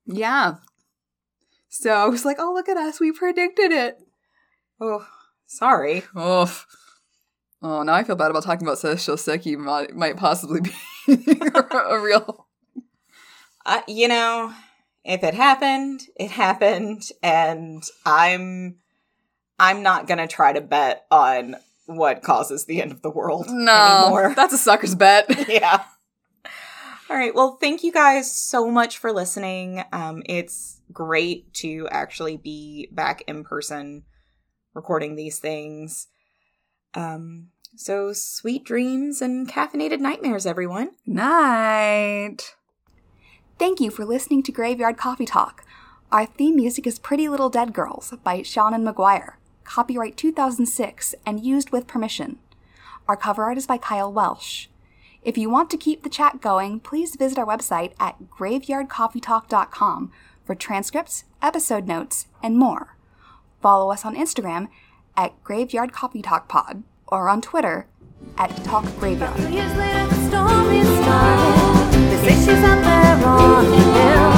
yeah. 0.06 0.54
So 1.68 1.90
I 1.90 2.06
was 2.06 2.24
like, 2.24 2.36
"Oh, 2.38 2.52
look 2.52 2.68
at 2.68 2.76
us. 2.76 3.00
We 3.00 3.12
predicted 3.12 3.72
it." 3.72 3.98
Oh, 4.80 5.06
sorry. 5.46 6.04
Oof. 6.18 6.66
Oh, 7.62 7.82
now 7.82 7.92
I 7.92 8.04
feel 8.04 8.16
bad 8.16 8.30
about 8.30 8.44
talking 8.44 8.66
about 8.66 8.78
Seki 8.78 9.56
might, 9.56 9.94
might 9.94 10.16
possibly 10.16 10.62
be 10.62 10.72
a 11.08 12.00
real 12.00 12.46
Uh, 13.66 13.82
you 13.86 14.08
know, 14.08 14.54
if 15.10 15.22
it 15.24 15.34
happened, 15.34 16.02
it 16.16 16.30
happened 16.44 17.08
and 17.22 17.82
I'm 18.06 18.76
I'm 19.58 19.82
not 19.82 20.06
going 20.06 20.18
to 20.18 20.26
try 20.26 20.52
to 20.54 20.60
bet 20.62 21.04
on 21.10 21.56
what 21.86 22.22
causes 22.22 22.64
the 22.64 22.80
end 22.80 22.92
of 22.92 23.02
the 23.02 23.10
world 23.10 23.46
No. 23.50 24.04
anymore. 24.04 24.32
That's 24.36 24.54
a 24.54 24.58
sucker's 24.58 24.94
bet. 24.94 25.26
yeah. 25.48 25.82
All 27.10 27.16
right. 27.16 27.34
Well, 27.34 27.58
thank 27.60 27.82
you 27.82 27.92
guys 27.92 28.30
so 28.30 28.70
much 28.70 28.98
for 28.98 29.12
listening. 29.12 29.82
Um, 29.92 30.22
it's 30.26 30.80
great 30.92 31.52
to 31.54 31.88
actually 31.90 32.36
be 32.36 32.88
back 32.92 33.22
in 33.26 33.42
person 33.44 34.04
recording 34.74 35.16
these 35.16 35.40
things. 35.40 36.06
Um, 36.94 37.48
So 37.76 38.12
sweet 38.12 38.64
dreams 38.64 39.20
and 39.20 39.48
caffeinated 39.48 39.98
nightmares, 40.00 40.46
everyone. 40.46 40.90
Night. 41.04 42.54
Thank 43.60 43.78
you 43.78 43.90
for 43.90 44.06
listening 44.06 44.42
to 44.44 44.52
Graveyard 44.52 44.96
Coffee 44.96 45.26
Talk. 45.26 45.66
Our 46.10 46.24
theme 46.24 46.56
music 46.56 46.86
is 46.86 46.98
Pretty 46.98 47.28
Little 47.28 47.50
Dead 47.50 47.74
Girls 47.74 48.14
by 48.24 48.38
Seanan 48.38 48.90
McGuire, 48.90 49.34
copyright 49.64 50.16
2006 50.16 51.14
and 51.26 51.44
used 51.44 51.68
with 51.68 51.86
permission. 51.86 52.38
Our 53.06 53.18
cover 53.18 53.44
art 53.44 53.58
is 53.58 53.66
by 53.66 53.76
Kyle 53.76 54.10
Welsh. 54.10 54.68
If 55.22 55.36
you 55.36 55.50
want 55.50 55.68
to 55.72 55.76
keep 55.76 56.02
the 56.02 56.08
chat 56.08 56.40
going, 56.40 56.80
please 56.80 57.16
visit 57.16 57.38
our 57.38 57.44
website 57.44 57.92
at 58.00 58.16
graveyardcoffeetalk.com 58.30 60.10
for 60.42 60.54
transcripts, 60.54 61.24
episode 61.42 61.86
notes, 61.86 62.28
and 62.42 62.56
more. 62.56 62.96
Follow 63.60 63.92
us 63.92 64.06
on 64.06 64.16
Instagram 64.16 64.68
at 65.18 65.34
Graveyard 65.44 65.92
Coffee 65.92 66.22
Talk 66.22 66.48
Pod 66.48 66.82
or 67.08 67.28
on 67.28 67.42
Twitter 67.42 67.88
at 68.38 68.56
Talk 68.64 68.86
Graveyard 68.98 69.36
say 72.24 72.34
she's 72.34 72.64
up 72.64 72.80
there 72.84 73.26
on 73.26 73.64
the 73.64 73.80
hill. 73.96 74.32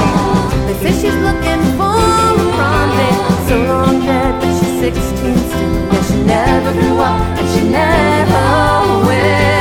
They 0.67 0.75
say 0.81 0.93
she's 1.01 1.19
looking 1.27 1.61
for 1.77 1.93
a 1.93 2.45
rendezvous. 2.59 3.47
So 3.49 3.55
long 3.71 3.99
dead, 4.05 4.39
but 4.39 4.51
she's 4.59 4.79
16 4.79 5.37
still. 5.37 5.73
Yeah, 5.91 6.03
she 6.03 6.23
never 6.23 6.71
grew 6.73 6.97
up, 6.99 7.21
and 7.39 7.47
she 7.49 7.69
never 7.69 9.07
will. 9.07 9.52